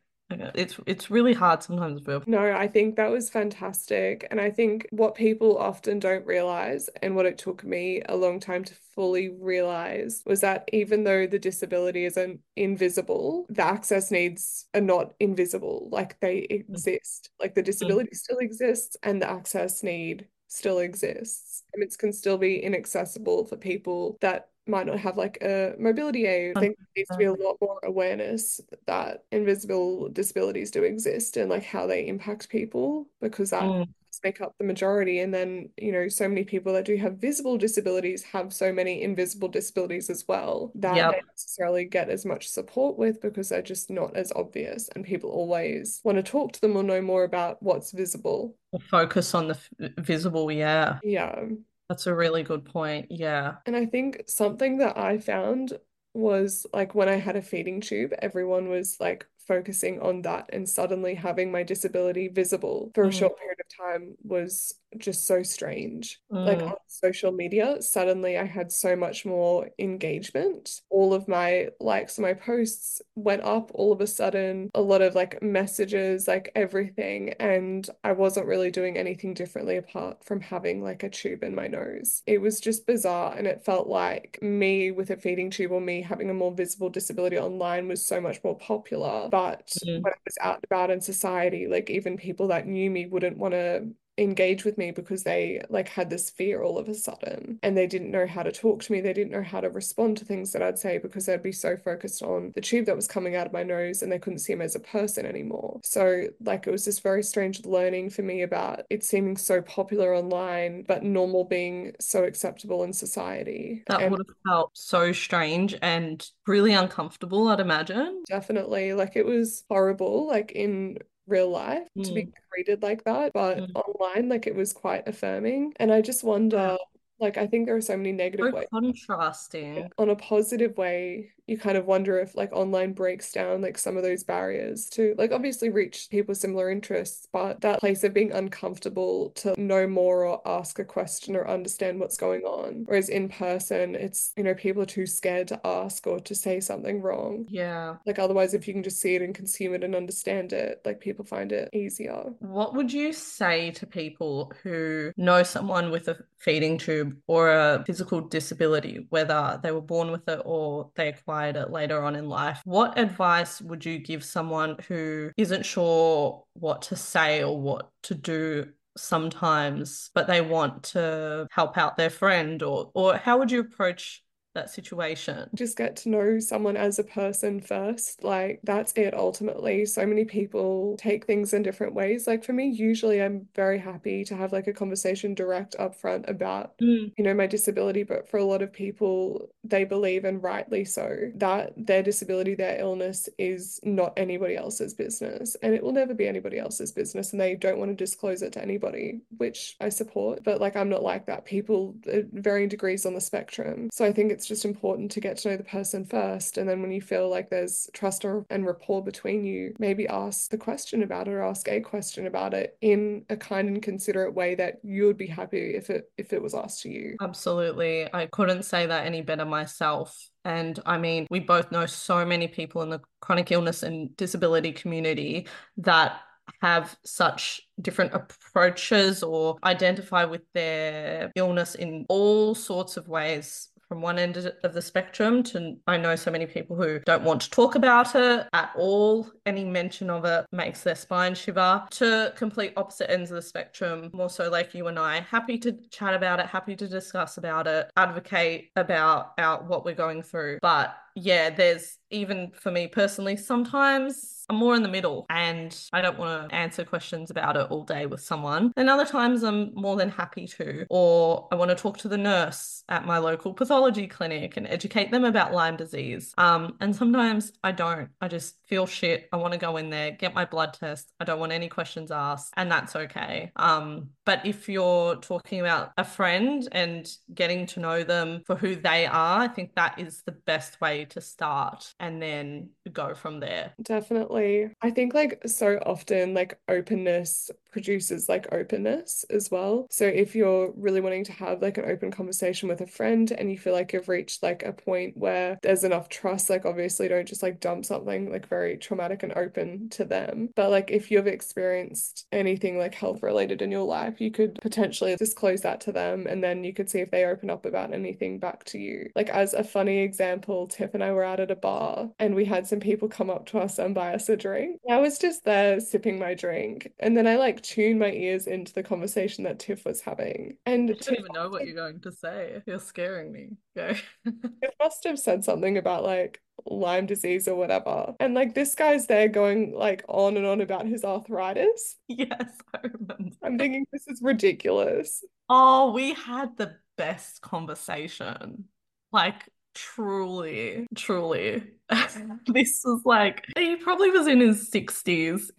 It's 0.54 0.78
it's 0.86 1.10
really 1.10 1.32
hard 1.32 1.62
sometimes, 1.62 2.00
Viv. 2.00 2.26
No, 2.26 2.52
I 2.52 2.68
think 2.68 2.96
that 2.96 3.10
was 3.10 3.30
fantastic. 3.30 4.26
And 4.30 4.40
I 4.40 4.50
think 4.50 4.86
what 4.90 5.14
people 5.14 5.58
often 5.58 5.98
don't 5.98 6.26
realize, 6.26 6.88
and 7.02 7.16
what 7.16 7.26
it 7.26 7.38
took 7.38 7.64
me 7.64 8.02
a 8.08 8.16
long 8.16 8.40
time 8.40 8.64
to 8.64 8.74
fully 8.94 9.30
realize, 9.30 10.22
was 10.26 10.40
that 10.40 10.68
even 10.72 11.04
though 11.04 11.26
the 11.26 11.38
disability 11.38 12.04
isn't 12.04 12.40
invisible, 12.56 13.46
the 13.48 13.62
access 13.62 14.10
needs 14.10 14.66
are 14.74 14.80
not 14.80 15.14
invisible. 15.20 15.88
Like 15.90 16.18
they 16.20 16.40
mm. 16.40 16.50
exist. 16.50 17.30
Like 17.40 17.54
the 17.54 17.62
mm. 17.62 17.66
disability 17.66 18.14
still 18.14 18.38
exists 18.38 18.96
and 19.02 19.20
the 19.20 19.30
access 19.30 19.82
need 19.82 20.26
still 20.48 20.78
exists. 20.78 21.64
And 21.72 21.82
it 21.82 21.96
can 21.98 22.12
still 22.12 22.36
be 22.36 22.62
inaccessible 22.62 23.46
for 23.46 23.56
people 23.56 24.18
that 24.20 24.48
might 24.66 24.86
not 24.86 24.98
have 24.98 25.16
like 25.16 25.38
a 25.42 25.74
mobility 25.78 26.26
aid. 26.26 26.56
I 26.56 26.60
think 26.60 26.76
there 26.78 26.86
needs 26.96 27.10
to 27.10 27.16
be 27.16 27.24
a 27.24 27.32
lot 27.32 27.56
more 27.60 27.80
awareness 27.82 28.60
that 28.86 29.24
invisible 29.32 30.08
disabilities 30.08 30.70
do 30.70 30.84
exist 30.84 31.36
and 31.36 31.50
like 31.50 31.64
how 31.64 31.86
they 31.86 32.06
impact 32.06 32.48
people 32.48 33.06
because 33.20 33.50
that 33.50 33.62
mm. 33.62 33.88
make 34.22 34.40
up 34.40 34.54
the 34.58 34.64
majority. 34.64 35.20
And 35.20 35.34
then, 35.34 35.68
you 35.76 35.90
know, 35.90 36.06
so 36.08 36.28
many 36.28 36.44
people 36.44 36.72
that 36.74 36.84
do 36.84 36.96
have 36.96 37.18
visible 37.18 37.58
disabilities 37.58 38.22
have 38.22 38.52
so 38.52 38.72
many 38.72 39.02
invisible 39.02 39.48
disabilities 39.48 40.08
as 40.10 40.24
well 40.28 40.70
that 40.76 40.94
yep. 40.94 41.10
they 41.12 41.20
necessarily 41.28 41.84
get 41.84 42.08
as 42.08 42.24
much 42.24 42.48
support 42.48 42.96
with 42.96 43.20
because 43.20 43.48
they're 43.48 43.62
just 43.62 43.90
not 43.90 44.16
as 44.16 44.32
obvious. 44.36 44.88
And 44.94 45.04
people 45.04 45.30
always 45.30 46.00
want 46.04 46.18
to 46.18 46.22
talk 46.22 46.52
to 46.52 46.60
them 46.60 46.76
or 46.76 46.84
know 46.84 47.02
more 47.02 47.24
about 47.24 47.60
what's 47.62 47.90
visible. 47.90 48.54
Focus 48.88 49.34
on 49.34 49.48
the 49.48 49.58
visible, 49.98 50.52
yeah. 50.52 51.00
Yeah. 51.02 51.46
That's 51.92 52.06
a 52.06 52.14
really 52.14 52.42
good 52.42 52.64
point. 52.64 53.08
Yeah. 53.10 53.56
And 53.66 53.76
I 53.76 53.84
think 53.84 54.22
something 54.26 54.78
that 54.78 54.96
I 54.96 55.18
found 55.18 55.78
was 56.14 56.64
like 56.72 56.94
when 56.94 57.06
I 57.06 57.16
had 57.16 57.36
a 57.36 57.42
feeding 57.42 57.82
tube, 57.82 58.14
everyone 58.20 58.70
was 58.70 58.96
like 58.98 59.26
focusing 59.46 60.00
on 60.00 60.22
that 60.22 60.48
and 60.54 60.66
suddenly 60.66 61.14
having 61.14 61.52
my 61.52 61.62
disability 61.62 62.28
visible 62.28 62.92
for 62.94 63.04
a 63.04 63.08
mm. 63.08 63.12
short 63.12 63.38
period 63.38 63.58
of 63.60 63.76
time 63.76 64.14
was 64.22 64.72
just 64.98 65.26
so 65.26 65.42
strange. 65.42 66.20
Mm. 66.32 66.46
Like 66.46 66.62
on 66.62 66.74
social 66.88 67.32
media, 67.32 67.80
suddenly 67.80 68.38
I 68.38 68.44
had 68.44 68.72
so 68.72 68.96
much 68.96 69.24
more 69.24 69.70
engagement. 69.78 70.80
All 70.90 71.14
of 71.14 71.28
my 71.28 71.68
likes 71.80 72.18
on 72.18 72.22
my 72.22 72.34
posts 72.34 73.00
went 73.14 73.42
up 73.42 73.70
all 73.74 73.92
of 73.92 74.00
a 74.00 74.06
sudden, 74.06 74.70
a 74.74 74.80
lot 74.80 75.02
of 75.02 75.14
like 75.14 75.42
messages, 75.42 76.28
like 76.28 76.50
everything. 76.54 77.34
And 77.40 77.88
I 78.04 78.12
wasn't 78.12 78.46
really 78.46 78.70
doing 78.70 78.96
anything 78.96 79.34
differently 79.34 79.76
apart 79.76 80.24
from 80.24 80.40
having 80.40 80.82
like 80.82 81.02
a 81.02 81.10
tube 81.10 81.42
in 81.42 81.54
my 81.54 81.66
nose. 81.66 82.22
It 82.26 82.40
was 82.40 82.60
just 82.60 82.86
bizarre. 82.86 83.34
And 83.36 83.46
it 83.46 83.64
felt 83.64 83.88
like 83.88 84.38
me 84.42 84.90
with 84.90 85.10
a 85.10 85.16
feeding 85.16 85.50
tube 85.50 85.72
or 85.72 85.80
me 85.80 86.02
having 86.02 86.30
a 86.30 86.34
more 86.34 86.52
visible 86.52 86.90
disability 86.90 87.38
online 87.38 87.88
was 87.88 88.06
so 88.06 88.20
much 88.20 88.40
more 88.44 88.56
popular. 88.56 89.28
But 89.28 89.72
mm. 89.84 90.02
when 90.02 90.12
I 90.12 90.16
was 90.24 90.38
out 90.40 90.56
and 90.56 90.64
about 90.64 90.90
in 90.90 91.00
society, 91.00 91.66
like 91.66 91.90
even 91.90 92.16
people 92.16 92.48
that 92.48 92.66
knew 92.66 92.90
me 92.90 93.06
wouldn't 93.06 93.38
want 93.38 93.54
to 93.54 93.88
engage 94.18 94.64
with 94.64 94.76
me 94.76 94.90
because 94.90 95.22
they 95.22 95.62
like 95.70 95.88
had 95.88 96.10
this 96.10 96.28
fear 96.30 96.62
all 96.62 96.78
of 96.78 96.88
a 96.88 96.94
sudden 96.94 97.58
and 97.62 97.76
they 97.76 97.86
didn't 97.86 98.10
know 98.10 98.26
how 98.26 98.42
to 98.42 98.52
talk 98.52 98.82
to 98.82 98.92
me. 98.92 99.00
They 99.00 99.12
didn't 99.12 99.32
know 99.32 99.42
how 99.42 99.60
to 99.60 99.70
respond 99.70 100.18
to 100.18 100.24
things 100.24 100.52
that 100.52 100.62
I'd 100.62 100.78
say 100.78 100.98
because 100.98 101.26
they'd 101.26 101.42
be 101.42 101.52
so 101.52 101.76
focused 101.76 102.22
on 102.22 102.52
the 102.54 102.60
tube 102.60 102.86
that 102.86 102.96
was 102.96 103.08
coming 103.08 103.36
out 103.36 103.46
of 103.46 103.52
my 103.52 103.62
nose 103.62 104.02
and 104.02 104.12
they 104.12 104.18
couldn't 104.18 104.40
see 104.40 104.52
him 104.52 104.60
as 104.60 104.74
a 104.74 104.80
person 104.80 105.24
anymore. 105.24 105.80
So 105.82 106.24
like 106.40 106.66
it 106.66 106.70
was 106.70 106.84
this 106.84 106.98
very 106.98 107.22
strange 107.22 107.64
learning 107.64 108.10
for 108.10 108.22
me 108.22 108.42
about 108.42 108.82
it 108.90 109.02
seeming 109.04 109.36
so 109.36 109.62
popular 109.62 110.14
online 110.14 110.84
but 110.86 111.02
normal 111.02 111.44
being 111.44 111.92
so 111.98 112.24
acceptable 112.24 112.82
in 112.84 112.92
society. 112.92 113.82
That 113.88 114.02
and 114.02 114.10
would 114.10 114.26
have 114.26 114.36
felt 114.46 114.70
so 114.74 115.12
strange 115.12 115.74
and 115.80 116.24
really 116.46 116.74
uncomfortable 116.74 117.48
I'd 117.48 117.60
imagine. 117.60 118.22
Definitely. 118.28 118.92
Like 118.92 119.16
it 119.16 119.24
was 119.24 119.64
horrible 119.70 120.26
like 120.26 120.52
in 120.52 120.98
real 121.26 121.50
life 121.50 121.86
mm. 121.96 122.04
to 122.04 122.12
be 122.12 122.24
mm. 122.24 122.32
treated 122.52 122.82
like 122.82 123.04
that 123.04 123.32
but 123.32 123.58
mm. 123.58 123.70
online 123.74 124.28
like 124.28 124.46
it 124.46 124.54
was 124.54 124.72
quite 124.72 125.06
affirming 125.06 125.72
and 125.76 125.92
i 125.92 126.00
just 126.00 126.24
wonder 126.24 126.76
like 127.22 127.38
I 127.38 127.46
think 127.46 127.66
there 127.66 127.76
are 127.76 127.80
so 127.80 127.96
many 127.96 128.10
negative 128.12 128.48
so 128.50 128.56
ways. 128.56 128.66
Contrasting. 128.70 129.88
On 129.96 130.10
a 130.10 130.16
positive 130.16 130.76
way, 130.76 131.30
you 131.46 131.58
kind 131.58 131.76
of 131.76 131.86
wonder 131.86 132.18
if 132.18 132.36
like 132.36 132.52
online 132.52 132.92
breaks 132.92 133.32
down 133.32 133.60
like 133.60 133.76
some 133.76 133.96
of 133.96 134.02
those 134.02 134.22
barriers 134.22 134.88
to 134.90 135.14
like 135.18 135.32
obviously 135.32 135.70
reach 135.70 136.08
people 136.10 136.32
with 136.32 136.38
similar 136.38 136.70
interests, 136.70 137.26
but 137.32 137.60
that 137.60 137.80
place 137.80 138.04
of 138.04 138.14
being 138.14 138.32
uncomfortable 138.32 139.30
to 139.30 139.60
know 139.60 139.86
more 139.86 140.24
or 140.24 140.40
ask 140.46 140.78
a 140.78 140.84
question 140.84 141.34
or 141.34 141.48
understand 141.48 141.98
what's 141.98 142.16
going 142.16 142.42
on. 142.42 142.84
Whereas 142.86 143.08
in 143.08 143.28
person, 143.28 143.94
it's 143.94 144.32
you 144.36 144.44
know, 144.44 144.54
people 144.54 144.82
are 144.82 144.86
too 144.86 145.06
scared 145.06 145.48
to 145.48 145.60
ask 145.66 146.06
or 146.06 146.20
to 146.20 146.34
say 146.34 146.60
something 146.60 147.02
wrong. 147.02 147.46
Yeah. 147.48 147.96
Like 148.06 148.18
otherwise 148.18 148.54
if 148.54 148.68
you 148.68 148.74
can 148.74 148.82
just 148.82 149.00
see 149.00 149.16
it 149.16 149.22
and 149.22 149.34
consume 149.34 149.74
it 149.74 149.84
and 149.84 149.96
understand 149.96 150.52
it, 150.52 150.80
like 150.84 151.00
people 151.00 151.24
find 151.24 151.50
it 151.52 151.68
easier. 151.72 152.22
What 152.38 152.74
would 152.74 152.92
you 152.92 153.12
say 153.12 153.72
to 153.72 153.86
people 153.86 154.52
who 154.62 155.12
know 155.16 155.42
someone 155.42 155.90
with 155.90 156.08
a 156.08 156.18
feeding 156.38 156.78
tube 156.78 157.16
or 157.26 157.50
a 157.50 157.84
physical 157.86 158.20
disability, 158.20 159.06
whether 159.10 159.60
they 159.62 159.72
were 159.72 159.80
born 159.80 160.10
with 160.10 160.28
it 160.28 160.40
or 160.44 160.90
they 160.94 161.08
acquired 161.08 161.31
it 161.40 161.70
later 161.70 162.02
on 162.02 162.16
in 162.16 162.28
life, 162.28 162.60
what 162.64 162.98
advice 162.98 163.60
would 163.60 163.84
you 163.84 163.98
give 163.98 164.24
someone 164.24 164.76
who 164.88 165.30
isn't 165.36 165.64
sure 165.64 166.44
what 166.54 166.82
to 166.82 166.96
say 166.96 167.42
or 167.42 167.60
what 167.60 167.90
to 168.04 168.14
do 168.14 168.66
sometimes, 168.96 170.10
but 170.14 170.26
they 170.26 170.40
want 170.40 170.82
to 170.82 171.46
help 171.50 171.78
out 171.78 171.96
their 171.96 172.10
friend 172.10 172.62
or 172.62 172.90
or 172.94 173.16
how 173.16 173.38
would 173.38 173.50
you 173.50 173.60
approach 173.60 174.22
that 174.54 174.70
situation. 174.70 175.48
Just 175.54 175.76
get 175.76 175.96
to 175.96 176.08
know 176.08 176.38
someone 176.38 176.76
as 176.76 176.98
a 176.98 177.04
person 177.04 177.60
first. 177.60 178.22
Like, 178.22 178.60
that's 178.62 178.92
it 178.96 179.14
ultimately. 179.14 179.86
So 179.86 180.06
many 180.06 180.24
people 180.24 180.96
take 180.98 181.26
things 181.26 181.52
in 181.52 181.62
different 181.62 181.94
ways. 181.94 182.26
Like, 182.26 182.44
for 182.44 182.52
me, 182.52 182.68
usually 182.68 183.22
I'm 183.22 183.48
very 183.54 183.78
happy 183.78 184.24
to 184.24 184.36
have 184.36 184.52
like 184.52 184.66
a 184.66 184.72
conversation 184.72 185.34
direct 185.34 185.76
upfront 185.78 186.28
about, 186.28 186.76
mm. 186.78 187.12
you 187.16 187.24
know, 187.24 187.34
my 187.34 187.46
disability. 187.46 188.02
But 188.02 188.28
for 188.28 188.38
a 188.38 188.44
lot 188.44 188.62
of 188.62 188.72
people, 188.72 189.48
they 189.64 189.84
believe, 189.84 190.24
and 190.24 190.42
rightly 190.42 190.84
so, 190.84 191.30
that 191.36 191.72
their 191.76 192.02
disability, 192.02 192.54
their 192.54 192.78
illness 192.78 193.28
is 193.38 193.80
not 193.82 194.12
anybody 194.16 194.56
else's 194.56 194.94
business. 194.94 195.56
And 195.62 195.74
it 195.74 195.82
will 195.82 195.92
never 195.92 196.14
be 196.14 196.28
anybody 196.28 196.58
else's 196.58 196.92
business. 196.92 197.32
And 197.32 197.40
they 197.40 197.54
don't 197.54 197.78
want 197.78 197.90
to 197.90 197.94
disclose 197.94 198.42
it 198.42 198.52
to 198.54 198.62
anybody, 198.62 199.20
which 199.38 199.76
I 199.80 199.88
support. 199.88 200.44
But 200.44 200.60
like, 200.60 200.76
I'm 200.76 200.88
not 200.88 201.02
like 201.02 201.26
that. 201.26 201.44
People, 201.44 201.94
varying 202.32 202.68
degrees 202.68 203.06
on 203.06 203.14
the 203.14 203.20
spectrum. 203.20 203.88
So 203.92 204.04
I 204.04 204.12
think 204.12 204.30
it's 204.30 204.41
it's 204.42 204.48
just 204.48 204.64
important 204.64 205.08
to 205.12 205.20
get 205.20 205.36
to 205.36 205.50
know 205.50 205.56
the 205.56 205.62
person 205.62 206.04
first. 206.04 206.58
And 206.58 206.68
then 206.68 206.82
when 206.82 206.90
you 206.90 207.00
feel 207.00 207.30
like 207.30 207.48
there's 207.48 207.88
trust 207.92 208.24
or, 208.24 208.44
and 208.50 208.66
rapport 208.66 209.00
between 209.04 209.44
you, 209.44 209.72
maybe 209.78 210.08
ask 210.08 210.50
the 210.50 210.58
question 210.58 211.04
about 211.04 211.28
it 211.28 211.30
or 211.30 211.44
ask 211.44 211.68
a 211.68 211.80
question 211.80 212.26
about 212.26 212.52
it 212.52 212.76
in 212.80 213.24
a 213.30 213.36
kind 213.36 213.68
and 213.68 213.80
considerate 213.80 214.34
way 214.34 214.56
that 214.56 214.80
you 214.82 215.06
would 215.06 215.16
be 215.16 215.28
happy 215.28 215.76
if 215.76 215.90
it 215.90 216.10
if 216.18 216.32
it 216.32 216.42
was 216.42 216.54
asked 216.54 216.82
to 216.82 216.88
you. 216.88 217.16
Absolutely. 217.20 218.12
I 218.12 218.26
couldn't 218.26 218.64
say 218.64 218.84
that 218.84 219.06
any 219.06 219.22
better 219.22 219.44
myself. 219.44 220.28
And 220.44 220.80
I 220.84 220.98
mean, 220.98 221.28
we 221.30 221.38
both 221.38 221.70
know 221.70 221.86
so 221.86 222.24
many 222.26 222.48
people 222.48 222.82
in 222.82 222.90
the 222.90 223.00
chronic 223.20 223.52
illness 223.52 223.84
and 223.84 224.16
disability 224.16 224.72
community 224.72 225.46
that 225.76 226.18
have 226.60 226.96
such 227.04 227.60
different 227.80 228.12
approaches 228.12 229.22
or 229.22 229.56
identify 229.62 230.24
with 230.24 230.42
their 230.52 231.30
illness 231.36 231.76
in 231.76 232.04
all 232.08 232.56
sorts 232.56 232.96
of 232.96 233.06
ways 233.06 233.68
from 233.92 234.00
one 234.00 234.18
end 234.18 234.38
of 234.38 234.72
the 234.72 234.80
spectrum 234.80 235.42
to 235.42 235.76
I 235.86 235.98
know 235.98 236.16
so 236.16 236.30
many 236.30 236.46
people 236.46 236.76
who 236.76 236.98
don't 237.00 237.24
want 237.24 237.42
to 237.42 237.50
talk 237.50 237.74
about 237.74 238.14
it 238.14 238.48
at 238.54 238.70
all. 238.74 239.30
Any 239.44 239.64
mention 239.64 240.08
of 240.08 240.24
it 240.24 240.46
makes 240.50 240.82
their 240.82 240.94
spine 240.94 241.34
shiver 241.34 241.84
to 241.90 242.32
complete 242.34 242.72
opposite 242.78 243.10
ends 243.10 243.30
of 243.30 243.34
the 243.34 243.42
spectrum, 243.42 244.08
more 244.14 244.30
so 244.30 244.48
like 244.48 244.72
you 244.72 244.86
and 244.86 244.98
I, 244.98 245.20
happy 245.20 245.58
to 245.58 245.72
chat 245.90 246.14
about 246.14 246.40
it, 246.40 246.46
happy 246.46 246.74
to 246.74 246.88
discuss 246.88 247.36
about 247.36 247.66
it, 247.66 247.90
advocate 247.98 248.70
about 248.76 249.32
out 249.36 249.66
what 249.68 249.84
we're 249.84 249.94
going 249.94 250.22
through. 250.22 250.58
But 250.62 250.96
yeah, 251.14 251.50
there's 251.50 251.98
even 252.12 252.52
for 252.54 252.70
me 252.70 252.86
personally, 252.86 253.36
sometimes 253.36 254.44
I'm 254.48 254.56
more 254.56 254.74
in 254.74 254.82
the 254.82 254.88
middle 254.88 255.24
and 255.30 255.76
I 255.92 256.02
don't 256.02 256.18
want 256.18 256.50
to 256.50 256.54
answer 256.54 256.84
questions 256.84 257.30
about 257.30 257.56
it 257.56 257.66
all 257.70 257.84
day 257.84 258.06
with 258.06 258.20
someone. 258.20 258.72
And 258.76 258.90
other 258.90 259.06
times 259.06 259.42
I'm 259.42 259.74
more 259.74 259.96
than 259.96 260.10
happy 260.10 260.46
to. 260.46 260.84
Or 260.90 261.48
I 261.50 261.54
want 261.54 261.70
to 261.70 261.74
talk 261.74 261.98
to 261.98 262.08
the 262.08 262.18
nurse 262.18 262.84
at 262.88 263.06
my 263.06 263.18
local 263.18 263.54
pathology 263.54 264.06
clinic 264.06 264.56
and 264.56 264.66
educate 264.66 265.10
them 265.10 265.24
about 265.24 265.54
Lyme 265.54 265.76
disease. 265.76 266.34
Um, 266.36 266.76
and 266.80 266.94
sometimes 266.94 267.52
I 267.64 267.72
don't. 267.72 268.10
I 268.20 268.28
just 268.28 268.56
feel 268.66 268.86
shit. 268.86 269.28
I 269.32 269.36
want 269.36 269.52
to 269.52 269.58
go 269.58 269.76
in 269.78 269.90
there, 269.90 270.10
get 270.10 270.34
my 270.34 270.44
blood 270.44 270.74
test. 270.74 271.12
I 271.18 271.24
don't 271.24 271.40
want 271.40 271.52
any 271.52 271.68
questions 271.68 272.10
asked, 272.10 272.52
and 272.56 272.70
that's 272.70 272.94
okay. 272.94 273.52
Um, 273.56 274.10
but 274.26 274.44
if 274.44 274.68
you're 274.68 275.16
talking 275.16 275.60
about 275.60 275.92
a 275.96 276.04
friend 276.04 276.68
and 276.72 277.10
getting 277.32 277.66
to 277.66 277.80
know 277.80 278.02
them 278.02 278.42
for 278.46 278.56
who 278.56 278.76
they 278.76 279.06
are, 279.06 279.40
I 279.40 279.48
think 279.48 279.74
that 279.76 279.98
is 279.98 280.22
the 280.26 280.32
best 280.32 280.80
way 280.80 281.01
to 281.06 281.20
start 281.20 281.94
and 282.00 282.20
then 282.22 282.70
go 282.92 283.14
from 283.14 283.40
there. 283.40 283.72
Definitely. 283.82 284.70
I 284.80 284.90
think 284.90 285.14
like 285.14 285.42
so 285.46 285.78
often 285.84 286.34
like 286.34 286.58
openness 286.68 287.50
produces 287.72 288.28
like 288.28 288.52
openness 288.52 289.24
as 289.30 289.50
well. 289.50 289.86
So 289.90 290.06
if 290.06 290.34
you're 290.34 290.72
really 290.76 291.00
wanting 291.00 291.24
to 291.24 291.32
have 291.32 291.62
like 291.62 291.78
an 291.78 291.90
open 291.90 292.10
conversation 292.10 292.68
with 292.68 292.80
a 292.80 292.86
friend 292.86 293.32
and 293.32 293.50
you 293.50 293.58
feel 293.58 293.72
like 293.72 293.92
you've 293.92 294.08
reached 294.08 294.42
like 294.42 294.62
a 294.62 294.72
point 294.72 295.16
where 295.16 295.58
there's 295.62 295.84
enough 295.84 296.08
trust, 296.08 296.50
like 296.50 296.64
obviously 296.64 297.08
don't 297.08 297.28
just 297.28 297.42
like 297.42 297.60
dump 297.60 297.84
something 297.84 298.30
like 298.30 298.48
very 298.48 298.76
traumatic 298.76 299.22
and 299.22 299.32
open 299.32 299.88
to 299.90 300.04
them. 300.04 300.50
But 300.54 300.70
like 300.70 300.90
if 300.90 301.10
you've 301.10 301.26
experienced 301.26 302.26
anything 302.32 302.78
like 302.78 302.94
health 302.94 303.22
related 303.22 303.62
in 303.62 303.70
your 303.70 303.84
life, 303.84 304.20
you 304.20 304.30
could 304.30 304.60
potentially 304.60 305.16
disclose 305.16 305.62
that 305.62 305.80
to 305.82 305.92
them 305.92 306.26
and 306.26 306.44
then 306.44 306.64
you 306.64 306.72
could 306.72 306.90
see 306.90 307.00
if 307.00 307.10
they 307.10 307.24
open 307.24 307.50
up 307.50 307.64
about 307.64 307.92
anything 307.92 308.38
back 308.38 308.64
to 308.64 308.78
you. 308.78 309.10
Like 309.16 309.30
as 309.30 309.54
a 309.54 309.64
funny 309.64 309.98
example, 310.00 310.66
Tiff 310.66 310.94
and 310.94 311.02
I 311.02 311.12
were 311.12 311.24
out 311.24 311.40
at 311.40 311.50
a 311.50 311.56
bar 311.56 312.10
and 312.18 312.34
we 312.34 312.44
had 312.44 312.66
some 312.66 312.80
people 312.80 313.08
come 313.08 313.30
up 313.30 313.46
to 313.46 313.58
us 313.58 313.78
and 313.78 313.94
buy 313.94 314.14
us 314.14 314.28
a 314.28 314.36
drink. 314.36 314.80
I 314.90 314.98
was 314.98 315.18
just 315.18 315.44
there 315.44 315.80
sipping 315.80 316.18
my 316.18 316.34
drink 316.34 316.92
and 316.98 317.16
then 317.16 317.26
I 317.26 317.36
like 317.36 317.61
tune 317.62 317.98
my 317.98 318.10
ears 318.10 318.46
into 318.46 318.72
the 318.72 318.82
conversation 318.82 319.44
that 319.44 319.58
Tiff 319.58 319.84
was 319.84 320.00
having. 320.00 320.56
And 320.66 320.90
I 320.90 320.94
don't 320.94 321.18
even 321.18 321.32
know 321.32 321.48
what 321.48 321.66
you're 321.66 321.74
going 321.74 322.00
to 322.00 322.12
say. 322.12 322.62
You're 322.66 322.78
scaring 322.78 323.32
me. 323.32 323.50
Go. 323.76 323.94
it 324.24 324.74
must 324.80 325.04
have 325.04 325.18
said 325.18 325.44
something 325.44 325.78
about 325.78 326.04
like 326.04 326.40
Lyme 326.66 327.06
disease 327.06 327.48
or 327.48 327.54
whatever. 327.54 328.14
And 328.20 328.34
like 328.34 328.54
this 328.54 328.74
guy's 328.74 329.06
there 329.06 329.28
going 329.28 329.74
like 329.74 330.04
on 330.08 330.36
and 330.36 330.46
on 330.46 330.60
about 330.60 330.86
his 330.86 331.04
arthritis. 331.04 331.96
Yes, 332.08 332.58
I 332.74 332.80
remember. 332.82 333.36
I'm 333.42 333.58
thinking 333.58 333.86
this 333.92 334.06
is 334.06 334.20
ridiculous. 334.22 335.24
Oh, 335.48 335.92
we 335.92 336.14
had 336.14 336.56
the 336.56 336.76
best 336.96 337.40
conversation. 337.40 338.64
Like 339.12 339.48
truly, 339.74 340.86
truly. 340.94 341.64
this 342.46 342.82
was 342.84 343.02
like 343.04 343.44
he 343.56 343.76
probably 343.76 344.10
was 344.10 344.26
in 344.26 344.40
his 344.40 344.70
60s. 344.70 345.50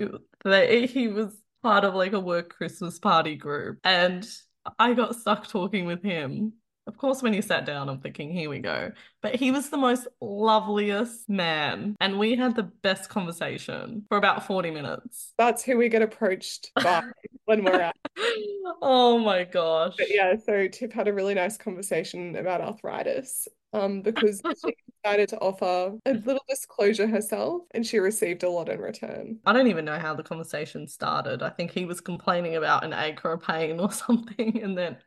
He 0.90 1.08
was 1.08 1.36
part 1.64 1.86
of 1.86 1.96
like 1.96 2.14
a 2.14 2.20
work 2.20 2.50
Christmas 2.54 3.00
party 3.00 3.36
group. 3.36 3.80
And 3.84 4.28
I 4.78 4.94
got 4.94 5.16
stuck 5.16 5.48
talking 5.48 5.86
with 5.86 6.04
him. 6.04 6.54
Of 6.86 6.98
course, 6.98 7.22
when 7.22 7.34
he 7.34 7.42
sat 7.42 7.66
down, 7.66 7.88
I'm 7.88 8.00
thinking, 8.00 8.32
here 8.32 8.50
we 8.50 8.60
go. 8.60 8.92
But 9.22 9.36
he 9.36 9.52
was 9.52 9.70
the 9.70 9.78
most 9.78 10.08
loveliest 10.20 11.30
man. 11.30 11.96
And 12.02 12.20
we 12.20 12.36
had 12.36 12.56
the 12.56 12.64
best 12.64 13.10
conversation 13.10 14.06
for 14.10 14.18
about 14.18 14.46
40 14.46 14.72
minutes. 14.72 15.34
That's 15.38 15.64
who 15.64 15.78
we 15.78 15.88
get 15.88 16.02
approached 16.02 16.72
by 16.76 17.04
when 17.46 17.64
we're 17.64 17.82
out. 17.82 17.96
oh 18.82 19.18
my 19.18 19.46
gosh. 19.46 19.96
But 19.98 20.14
yeah, 20.14 20.36
so 20.36 20.68
Tiff 20.68 20.92
had 20.92 21.08
a 21.08 21.14
really 21.14 21.34
nice 21.34 21.58
conversation 21.58 22.36
about 22.36 22.60
arthritis 22.60 23.48
um, 23.74 24.02
because 24.02 24.42
she 24.66 24.76
decided 25.04 25.30
to 25.30 25.40
offer 25.40 25.98
a 26.06 26.14
little 26.14 26.44
disclosure 26.48 27.08
herself 27.08 27.64
and 27.72 27.86
she 27.86 28.00
received 28.00 28.44
a 28.44 28.50
lot 28.50 28.70
in 28.70 28.80
return. 28.80 29.40
I 29.46 29.54
don't 29.54 29.68
even 29.68 29.86
know 29.86 30.00
how 30.00 30.14
the 30.14 30.24
conversation 30.24 30.88
started. 30.88 31.42
I 31.42 31.50
think 31.50 31.72
he 31.72 31.86
was 31.86 32.02
complaining 32.02 32.56
about 32.56 32.84
an 32.84 32.94
ache 32.94 33.24
or 33.26 33.34
a 33.34 33.38
pain 33.38 33.80
or 33.80 33.92
something. 33.94 34.62
And 34.62 34.78
then 34.78 34.98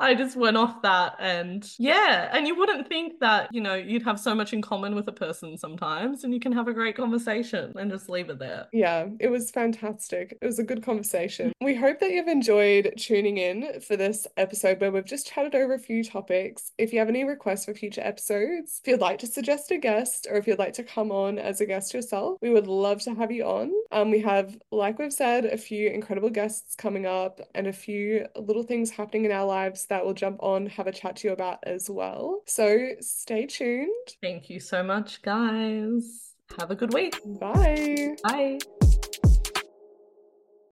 I 0.00 0.14
just 0.14 0.36
went 0.36 0.56
off 0.56 0.82
that 0.82 1.16
and 1.18 1.68
yeah, 1.78 2.30
and 2.32 2.46
you 2.46 2.56
wouldn't 2.56 2.88
think 2.88 3.20
that, 3.20 3.48
you 3.52 3.60
know, 3.60 3.74
you'd 3.74 4.04
have 4.04 4.18
so 4.18 4.34
much 4.34 4.52
in 4.52 4.62
common 4.62 4.94
with 4.94 5.08
a 5.08 5.12
person 5.12 5.56
sometimes 5.56 6.24
and 6.24 6.32
you 6.32 6.40
can 6.40 6.52
have 6.52 6.68
a 6.68 6.72
great 6.72 6.96
conversation 6.96 7.72
and 7.76 7.90
just 7.90 8.08
leave 8.08 8.30
it 8.30 8.38
there. 8.38 8.66
Yeah, 8.72 9.08
it 9.20 9.28
was 9.28 9.50
fantastic. 9.50 10.36
It 10.40 10.46
was 10.46 10.58
a 10.58 10.64
good 10.64 10.82
conversation. 10.82 11.52
We 11.60 11.74
hope 11.74 12.00
that 12.00 12.10
you've 12.10 12.28
enjoyed 12.28 12.94
tuning 12.96 13.38
in 13.38 13.80
for 13.80 13.96
this 13.96 14.26
episode 14.36 14.80
where 14.80 14.92
we've 14.92 15.04
just 15.04 15.26
chatted 15.26 15.54
over 15.54 15.74
a 15.74 15.78
few 15.78 16.04
topics. 16.04 16.72
If 16.78 16.92
you 16.92 16.98
have 16.98 17.08
any 17.08 17.24
requests 17.24 17.64
for 17.66 17.74
future 17.74 18.02
episodes, 18.02 18.80
if 18.82 18.88
you'd 18.88 19.00
like 19.00 19.18
to 19.18 19.26
suggest 19.26 19.70
a 19.70 19.78
guest 19.78 20.26
or 20.30 20.36
if 20.36 20.46
you'd 20.46 20.58
like 20.58 20.74
to 20.74 20.84
come 20.84 21.10
on 21.10 21.38
as 21.38 21.60
a 21.60 21.66
guest 21.66 21.94
yourself, 21.94 22.38
we 22.40 22.50
would 22.50 22.66
love 22.66 23.02
to 23.02 23.14
have 23.14 23.30
you 23.30 23.44
on. 23.44 23.72
Um, 23.92 24.10
we 24.10 24.20
have, 24.20 24.56
like 24.70 24.98
we've 24.98 25.12
said, 25.12 25.44
a 25.44 25.56
few 25.58 25.88
incredible 25.88 26.30
guests 26.30 26.74
coming 26.74 27.06
up 27.06 27.40
and 27.54 27.66
a 27.66 27.72
few 27.72 28.26
little 28.36 28.62
things 28.62 28.90
happening 28.90 29.24
in 29.24 29.32
our 29.32 29.46
lives 29.58 29.86
that 29.86 30.04
we'll 30.04 30.14
jump 30.14 30.42
on, 30.42 30.66
have 30.66 30.86
a 30.86 30.92
chat 30.92 31.16
to 31.16 31.28
you 31.28 31.32
about 31.32 31.58
as 31.64 31.90
well. 31.90 32.42
So 32.46 32.90
stay 33.00 33.46
tuned. 33.46 34.08
Thank 34.22 34.50
you 34.50 34.60
so 34.60 34.82
much, 34.82 35.22
guys. 35.22 36.34
Have 36.58 36.70
a 36.70 36.74
good 36.74 36.94
week. 36.94 37.18
Bye. 37.40 38.16
Bye. 38.22 38.58